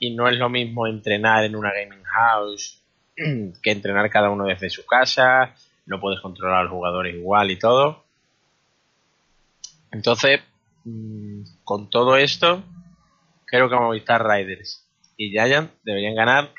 Y 0.00 0.16
no 0.16 0.28
es 0.28 0.38
lo 0.38 0.48
mismo 0.48 0.88
entrenar 0.88 1.44
en 1.44 1.54
una 1.54 1.70
gaming 1.72 2.02
house 2.02 2.82
que 3.14 3.70
entrenar 3.70 4.10
cada 4.10 4.28
uno 4.30 4.46
desde 4.46 4.70
su 4.70 4.84
casa 4.84 5.54
no 5.86 6.00
puedes 6.00 6.20
controlar 6.20 6.58
a 6.58 6.62
los 6.64 6.72
jugadores 6.72 7.14
igual 7.14 7.52
y 7.52 7.60
todo. 7.60 8.02
Entonces, 9.92 10.40
mm, 10.82 11.42
con 11.62 11.88
todo 11.90 12.16
esto, 12.16 12.64
creo 13.54 13.70
que 13.70 13.76
Movistar 13.76 14.26
Riders 14.26 14.84
y 15.16 15.30
Giant 15.30 15.70
deberían 15.84 16.16
ganar, 16.16 16.50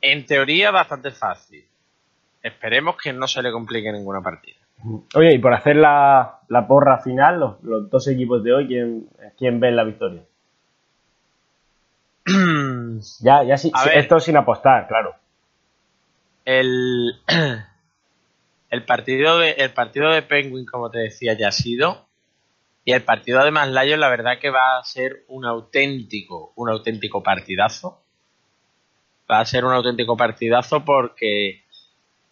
en 0.00 0.26
teoría, 0.26 0.72
bastante 0.72 1.12
fácil. 1.12 1.64
Esperemos 2.42 2.96
que 2.96 3.12
no 3.12 3.28
se 3.28 3.40
le 3.40 3.52
complique 3.52 3.92
ninguna 3.92 4.20
partida. 4.20 4.56
Oye, 5.14 5.34
y 5.34 5.38
por 5.38 5.54
hacer 5.54 5.76
la, 5.76 6.40
porra 6.66 6.98
final, 6.98 7.38
los, 7.62 7.88
dos 7.88 8.08
equipos 8.08 8.42
de 8.42 8.52
hoy, 8.52 8.66
¿quién, 8.66 9.08
quién 9.38 9.60
ve 9.60 9.70
la 9.70 9.84
victoria? 9.84 10.22
ya, 13.20 13.44
ya 13.44 13.56
sí, 13.56 13.70
esto 13.94 14.18
sin 14.18 14.36
apostar, 14.36 14.88
claro. 14.88 15.14
El, 16.44 17.14
el 18.70 18.84
partido 18.84 19.38
de, 19.38 19.52
el 19.52 19.70
partido 19.70 20.10
de 20.10 20.22
Penguin, 20.22 20.66
como 20.66 20.90
te 20.90 20.98
decía, 20.98 21.34
ya 21.34 21.48
ha 21.48 21.52
sido. 21.52 22.05
Y 22.86 22.92
el 22.92 23.02
partido 23.02 23.42
de 23.42 23.50
Lions, 23.50 23.98
la 23.98 24.08
verdad 24.08 24.38
que 24.40 24.48
va 24.48 24.78
a 24.78 24.84
ser 24.84 25.24
un 25.26 25.44
auténtico, 25.44 26.52
un 26.54 26.70
auténtico 26.70 27.20
partidazo. 27.20 28.00
Va 29.28 29.40
a 29.40 29.44
ser 29.44 29.64
un 29.64 29.72
auténtico 29.72 30.16
partidazo 30.16 30.84
porque 30.84 31.64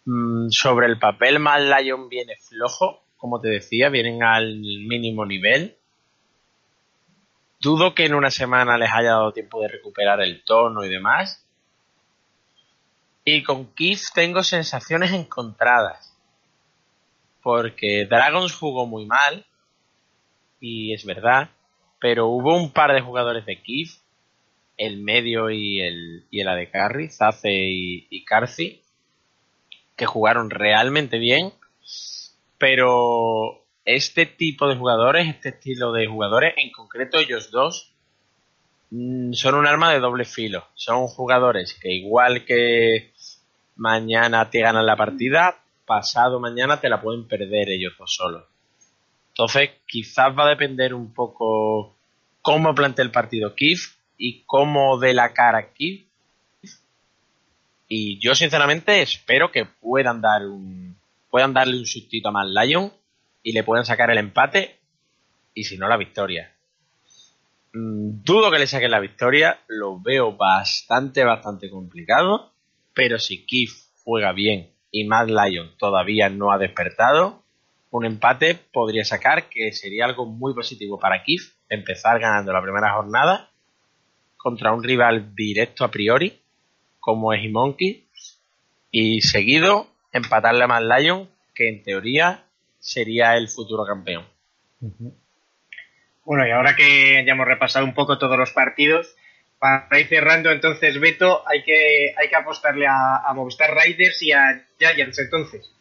mm, 0.05 0.47
sobre 0.51 0.87
el 0.87 0.97
papel 0.97 1.43
Lion 1.43 2.07
viene 2.07 2.37
flojo, 2.37 3.03
como 3.17 3.41
te 3.41 3.49
decía, 3.49 3.89
vienen 3.89 4.23
al 4.23 4.55
mínimo 4.55 5.25
nivel. 5.25 5.75
Dudo 7.59 7.93
que 7.93 8.05
en 8.05 8.15
una 8.15 8.31
semana 8.31 8.77
les 8.77 8.93
haya 8.93 9.09
dado 9.09 9.33
tiempo 9.33 9.61
de 9.61 9.67
recuperar 9.67 10.21
el 10.21 10.41
tono 10.45 10.85
y 10.85 10.89
demás. 10.89 11.45
Y 13.25 13.43
con 13.43 13.73
Keith 13.73 14.03
tengo 14.13 14.41
sensaciones 14.41 15.11
encontradas 15.11 16.15
porque 17.45 18.07
Dragons 18.09 18.55
jugó 18.55 18.87
muy 18.87 19.05
mal, 19.05 19.45
y 20.59 20.93
es 20.93 21.05
verdad, 21.05 21.49
pero 21.99 22.27
hubo 22.27 22.55
un 22.55 22.71
par 22.71 22.93
de 22.93 23.01
jugadores 23.01 23.45
de 23.45 23.61
Kif, 23.61 23.97
el 24.77 24.97
medio 24.97 25.49
y 25.49 25.81
el, 25.81 26.25
y 26.29 26.41
el 26.41 27.09
Zace 27.09 27.51
y, 27.51 28.07
y 28.09 28.25
que 29.95 30.05
jugaron 30.05 30.49
realmente 30.49 31.17
bien, 31.17 31.53
pero 32.57 33.65
este 33.85 34.25
tipo 34.25 34.67
de 34.67 34.75
jugadores, 34.75 35.27
este 35.27 35.49
estilo 35.49 35.93
de 35.93 36.07
jugadores, 36.07 36.53
en 36.57 36.71
concreto 36.71 37.19
ellos 37.19 37.51
dos, 37.51 37.93
mm, 38.89 39.33
son 39.33 39.55
un 39.55 39.67
arma 39.67 39.93
de 39.93 39.99
doble 39.99 40.25
filo. 40.25 40.65
Son 40.73 41.07
jugadores 41.07 41.77
que 41.79 41.93
igual 41.93 42.45
que 42.45 43.13
mañana 43.75 44.49
te 44.49 44.61
ganan 44.61 44.85
la 44.85 44.95
partida, 44.95 45.61
pasado 45.85 46.39
mañana 46.39 46.81
te 46.81 46.89
la 46.89 47.01
pueden 47.01 47.27
perder 47.27 47.69
ellos 47.69 47.93
dos 47.97 48.13
solos. 48.15 48.43
Entonces, 49.37 49.71
quizás 49.85 50.33
va 50.37 50.45
a 50.45 50.49
depender 50.49 50.93
un 50.93 51.13
poco 51.13 51.93
cómo 52.41 52.73
plantea 52.73 53.03
el 53.03 53.11
partido 53.11 53.53
Kif 53.53 53.97
y 54.17 54.43
cómo 54.45 54.97
de 54.97 55.13
la 55.13 55.33
cara 55.33 55.73
Kif. 55.73 56.05
Y 57.89 58.17
yo 58.19 58.33
sinceramente 58.33 59.01
espero 59.01 59.51
que 59.51 59.65
puedan 59.65 60.21
dar 60.21 60.45
un 60.45 60.95
puedan 61.29 61.53
darle 61.53 61.77
un 61.77 61.85
sustito 61.85 62.29
a 62.29 62.31
Mal 62.31 62.53
Lion 62.53 62.93
y 63.43 63.51
le 63.51 63.65
puedan 63.65 63.85
sacar 63.85 64.09
el 64.09 64.19
empate 64.19 64.79
y 65.53 65.65
si 65.65 65.77
no 65.77 65.89
la 65.89 65.97
victoria. 65.97 66.55
Mm, 67.73 68.23
dudo 68.23 68.49
que 68.49 68.59
le 68.59 68.67
saquen 68.67 68.91
la 68.91 69.01
victoria, 69.01 69.59
lo 69.67 69.99
veo 69.99 70.37
bastante 70.37 71.25
bastante 71.25 71.69
complicado, 71.69 72.53
pero 72.93 73.19
si 73.19 73.45
Kif 73.45 73.73
juega 74.05 74.31
bien 74.31 74.71
y 74.91 75.03
Mad 75.03 75.27
Lion 75.27 75.71
todavía 75.77 76.29
no 76.29 76.53
ha 76.53 76.57
despertado, 76.57 77.43
un 77.97 78.05
empate 78.05 78.55
podría 78.55 79.05
sacar 79.05 79.49
que 79.49 79.71
sería 79.71 80.05
algo 80.05 80.25
muy 80.25 80.53
positivo 80.53 80.99
para 80.99 81.23
Kif 81.23 81.53
empezar 81.69 82.19
ganando 82.19 82.51
la 82.51 82.61
primera 82.61 82.93
jornada 82.93 83.49
contra 84.37 84.73
un 84.73 84.83
rival 84.83 85.33
directo 85.35 85.83
a 85.85 85.91
priori 85.91 86.39
como 86.99 87.33
es 87.33 87.49
Monkey 87.49 88.05
y 88.91 89.21
seguido 89.21 89.87
empatarle 90.11 90.63
a 90.63 90.67
Mad 90.67 90.83
Lion 90.83 91.29
que 91.53 91.69
en 91.69 91.83
teoría 91.83 92.43
sería 92.79 93.35
el 93.37 93.47
futuro 93.47 93.85
campeón. 93.85 94.25
Bueno, 96.25 96.47
y 96.47 96.51
ahora 96.51 96.75
que 96.75 97.23
ya 97.25 97.33
hemos 97.33 97.47
repasado 97.47 97.85
un 97.85 97.93
poco 97.93 98.17
todos 98.17 98.37
los 98.37 98.51
partidos, 98.51 99.15
para 99.59 99.99
ir 99.99 100.07
cerrando, 100.07 100.51
entonces, 100.51 100.99
Beto, 100.99 101.47
hay 101.47 101.63
que, 101.63 102.13
hay 102.17 102.29
que 102.29 102.35
apostarle 102.35 102.85
a, 102.87 103.31
Movistar 103.33 103.71
Riders 103.75 104.21
y 104.21 104.31
a 104.31 104.65
Giants, 104.77 105.19
entonces. 105.19 105.71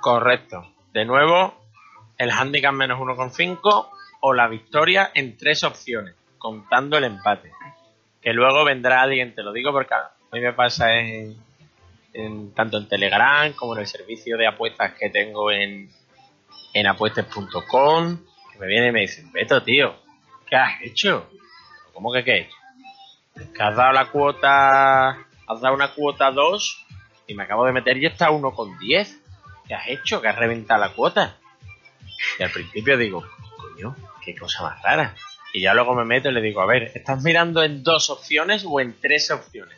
Correcto. 0.00 0.77
De 0.92 1.04
nuevo, 1.04 1.54
el 2.16 2.30
handicap 2.30 2.72
menos 2.72 2.98
1,5 2.98 3.88
o 4.20 4.32
la 4.32 4.48
victoria 4.48 5.10
en 5.14 5.36
tres 5.36 5.64
opciones, 5.64 6.14
contando 6.38 6.98
el 6.98 7.04
empate. 7.04 7.52
Que 8.20 8.32
luego 8.32 8.64
vendrá 8.64 9.02
alguien, 9.02 9.34
te 9.34 9.42
lo 9.42 9.52
digo 9.52 9.72
porque 9.72 9.94
a 9.94 10.10
mí 10.32 10.40
me 10.40 10.52
pasa 10.52 10.98
en, 10.98 11.36
en 12.12 12.52
tanto 12.52 12.78
en 12.78 12.88
Telegram 12.88 13.52
como 13.52 13.74
en 13.74 13.80
el 13.80 13.86
servicio 13.86 14.36
de 14.36 14.46
apuestas 14.46 14.94
que 14.94 15.10
tengo 15.10 15.50
en, 15.50 15.90
en 16.74 16.86
apuestas.com, 16.86 18.18
que 18.52 18.58
me 18.58 18.66
viene 18.66 18.88
y 18.88 18.92
me 18.92 19.00
dice, 19.00 19.24
Beto, 19.32 19.62
tío, 19.62 19.94
¿qué 20.46 20.56
has 20.56 20.82
hecho? 20.82 21.30
¿Cómo 21.92 22.12
que 22.12 22.24
qué 22.24 22.32
he 22.32 22.40
hecho? 22.40 22.58
que 23.54 23.62
has 23.62 23.76
dado 23.76 23.92
la 23.92 24.10
cuota, 24.10 25.10
has 25.10 25.60
dado 25.60 25.74
una 25.74 25.92
cuota 25.94 26.30
2 26.30 26.86
y 27.28 27.34
me 27.34 27.44
acabo 27.44 27.64
de 27.66 27.72
meter 27.72 27.96
y 27.98 28.06
está 28.06 28.30
1,10. 28.30 29.20
¿Qué 29.68 29.74
has 29.74 29.88
hecho? 29.88 30.20
Que 30.20 30.28
has 30.28 30.36
reventado 30.36 30.80
la 30.80 30.90
cuota. 30.90 31.36
Y 32.38 32.42
al 32.42 32.50
principio 32.50 32.96
digo, 32.96 33.24
coño, 33.56 33.94
qué 34.24 34.34
cosa 34.34 34.62
más 34.62 34.82
rara. 34.82 35.14
Y 35.52 35.60
ya 35.60 35.74
luego 35.74 35.94
me 35.94 36.04
meto 36.04 36.30
y 36.30 36.32
le 36.32 36.40
digo, 36.40 36.60
a 36.60 36.66
ver, 36.66 36.90
¿estás 36.94 37.22
mirando 37.22 37.62
en 37.62 37.82
dos 37.82 38.10
opciones 38.10 38.64
o 38.66 38.80
en 38.80 38.98
tres 39.00 39.30
opciones? 39.30 39.76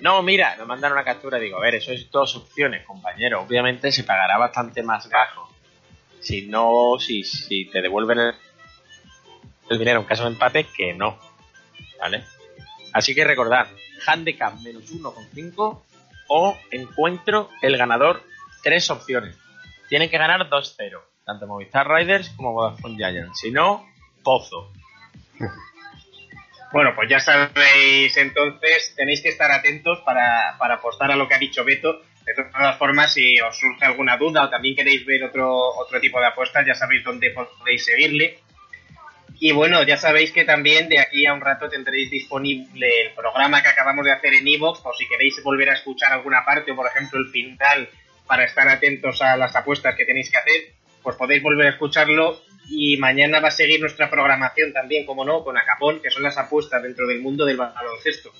No, 0.00 0.22
mira, 0.22 0.56
nos 0.56 0.66
mandan 0.66 0.92
una 0.92 1.04
captura. 1.04 1.38
Digo, 1.38 1.58
a 1.58 1.60
ver, 1.60 1.76
eso 1.76 1.92
es 1.92 2.10
dos 2.10 2.34
opciones, 2.36 2.84
compañero. 2.84 3.42
Obviamente 3.42 3.92
se 3.92 4.04
pagará 4.04 4.38
bastante 4.38 4.82
más 4.82 5.08
bajo. 5.08 5.50
Si 6.20 6.42
no, 6.42 6.96
si, 6.98 7.24
si 7.24 7.66
te 7.66 7.80
devuelven 7.80 8.18
el, 8.18 8.34
el 9.70 9.78
dinero 9.78 10.00
en 10.00 10.06
caso 10.06 10.24
de 10.24 10.30
empate, 10.30 10.66
que 10.76 10.94
no. 10.94 11.18
¿Vale? 12.00 12.24
Así 12.92 13.14
que 13.14 13.24
recordad, 13.24 13.66
handicap 14.06 14.54
menos 14.60 14.84
1,5 14.92 15.82
o 16.28 16.58
encuentro 16.70 17.50
el 17.62 17.76
ganador, 17.76 18.22
tres 18.64 18.90
opciones. 18.90 19.36
Tienen 19.88 20.10
que 20.10 20.18
ganar 20.18 20.40
2-0, 20.48 21.00
tanto 21.24 21.46
Movistar 21.46 21.88
Riders 21.88 22.30
como 22.30 22.52
Vodafone 22.52 22.96
Giants. 22.96 23.38
Si 23.38 23.50
no, 23.52 23.86
pozo. 24.24 24.72
Bueno, 26.72 26.92
pues 26.96 27.08
ya 27.08 27.20
sabéis 27.20 28.16
entonces, 28.16 28.94
tenéis 28.96 29.22
que 29.22 29.28
estar 29.28 29.48
atentos 29.52 30.00
para, 30.00 30.56
para 30.58 30.74
apostar 30.74 31.08
a 31.12 31.14
lo 31.14 31.28
que 31.28 31.34
ha 31.34 31.38
dicho 31.38 31.64
Beto. 31.64 32.02
De 32.26 32.34
todas 32.34 32.76
formas, 32.78 33.14
si 33.14 33.38
os 33.40 33.56
surge 33.56 33.84
alguna 33.84 34.16
duda 34.16 34.42
o 34.42 34.50
también 34.50 34.74
queréis 34.74 35.06
ver 35.06 35.22
otro, 35.22 35.48
otro 35.54 36.00
tipo 36.00 36.18
de 36.18 36.26
apuestas, 36.26 36.66
ya 36.66 36.74
sabéis 36.74 37.04
dónde 37.04 37.30
podéis 37.30 37.84
seguirle. 37.84 38.40
Y 39.38 39.52
bueno, 39.52 39.84
ya 39.84 39.96
sabéis 39.96 40.32
que 40.32 40.44
también 40.44 40.88
de 40.88 40.98
aquí 40.98 41.26
a 41.26 41.32
un 41.32 41.40
rato 41.40 41.68
tendréis 41.68 42.10
disponible 42.10 43.02
el 43.02 43.14
programa 43.14 43.62
que 43.62 43.68
acabamos 43.68 44.04
de 44.04 44.12
hacer 44.12 44.34
en 44.34 44.48
Evox, 44.48 44.80
por 44.80 44.96
si 44.96 45.06
queréis 45.06 45.40
volver 45.44 45.70
a 45.70 45.74
escuchar 45.74 46.12
alguna 46.12 46.44
parte 46.44 46.72
o 46.72 46.74
por 46.74 46.88
ejemplo 46.88 47.20
el 47.20 47.30
final 47.30 47.88
para 48.26 48.44
estar 48.44 48.68
atentos 48.68 49.20
a 49.22 49.36
las 49.36 49.54
apuestas 49.54 49.94
que 49.94 50.04
tenéis 50.04 50.30
que 50.30 50.38
hacer, 50.38 50.74
pues 51.02 51.16
podéis 51.16 51.42
volver 51.42 51.66
a 51.66 51.70
escucharlo 51.70 52.40
y 52.68 52.96
mañana 52.96 53.40
va 53.40 53.48
a 53.48 53.52
seguir 53.52 53.80
nuestra 53.80 54.10
programación 54.10 54.72
también, 54.72 55.04
como 55.04 55.24
no, 55.24 55.44
con 55.44 55.56
Acapón, 55.56 56.00
que 56.00 56.10
son 56.10 56.22
las 56.22 56.38
apuestas 56.38 56.82
dentro 56.82 57.06
del 57.06 57.20
mundo 57.20 57.44
del 57.44 57.58
baloncesto. 57.58 58.30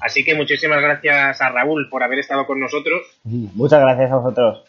Así 0.00 0.24
que 0.24 0.34
muchísimas 0.34 0.80
gracias 0.80 1.40
a 1.40 1.48
Raúl 1.48 1.88
por 1.90 2.02
haber 2.02 2.18
estado 2.18 2.46
con 2.46 2.60
nosotros. 2.60 3.02
Muchas 3.24 3.80
gracias 3.80 4.12
a 4.12 4.16
vosotros. 4.16 4.64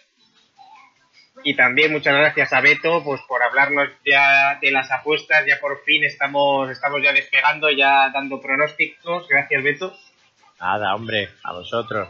Y 1.43 1.55
también 1.55 1.91
muchas 1.91 2.15
gracias 2.15 2.51
a 2.53 2.61
Beto 2.61 3.03
pues 3.03 3.21
por 3.27 3.43
hablarnos 3.43 3.89
ya 4.05 4.57
de 4.59 4.71
las 4.71 4.89
apuestas. 4.91 5.45
Ya 5.45 5.59
por 5.59 5.83
fin 5.83 6.03
estamos, 6.03 6.69
estamos 6.71 7.01
ya 7.03 7.13
despegando, 7.13 7.69
ya 7.69 8.09
dando 8.09 8.41
pronósticos. 8.41 9.27
Gracias, 9.27 9.63
Beto. 9.63 9.93
Nada, 10.59 10.95
hombre, 10.95 11.29
a 11.43 11.53
vosotros. 11.53 12.09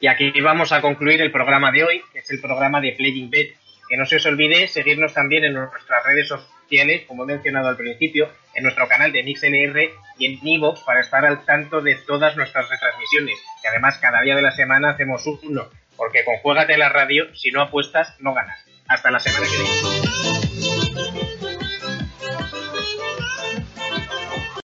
Y 0.00 0.08
aquí 0.08 0.32
vamos 0.40 0.72
a 0.72 0.80
concluir 0.80 1.20
el 1.20 1.32
programa 1.32 1.72
de 1.72 1.84
hoy, 1.84 2.02
que 2.12 2.20
es 2.20 2.30
el 2.30 2.40
programa 2.40 2.80
de 2.80 2.92
Playing 2.92 3.30
Bet. 3.30 3.56
Que 3.88 3.96
no 3.96 4.04
se 4.04 4.16
os 4.16 4.26
olvide 4.26 4.66
seguirnos 4.66 5.14
también 5.14 5.44
en 5.44 5.54
nuestras 5.54 6.04
redes 6.04 6.28
sociales, 6.28 7.04
como 7.06 7.22
he 7.22 7.26
mencionado 7.26 7.68
al 7.68 7.76
principio, 7.76 8.28
en 8.54 8.64
nuestro 8.64 8.88
canal 8.88 9.12
de 9.12 9.22
MixLR 9.22 9.90
y 10.18 10.26
en 10.26 10.40
Evox 10.44 10.80
para 10.80 11.00
estar 11.00 11.24
al 11.24 11.44
tanto 11.44 11.80
de 11.80 11.94
todas 11.94 12.36
nuestras 12.36 12.68
retransmisiones. 12.68 13.36
Que 13.62 13.68
además 13.68 13.98
cada 13.98 14.22
día 14.22 14.34
de 14.34 14.42
la 14.42 14.50
semana 14.50 14.90
hacemos 14.90 15.24
uno, 15.42 15.70
porque 15.96 16.24
con 16.24 16.36
Juegate 16.38 16.76
la 16.76 16.88
Radio, 16.88 17.32
si 17.34 17.52
no 17.52 17.62
apuestas, 17.62 18.16
no 18.20 18.34
ganas. 18.34 18.64
Hasta 18.88 19.10
la 19.10 19.20
semana 19.20 19.46
que 19.46 19.56
viene. 19.56 20.85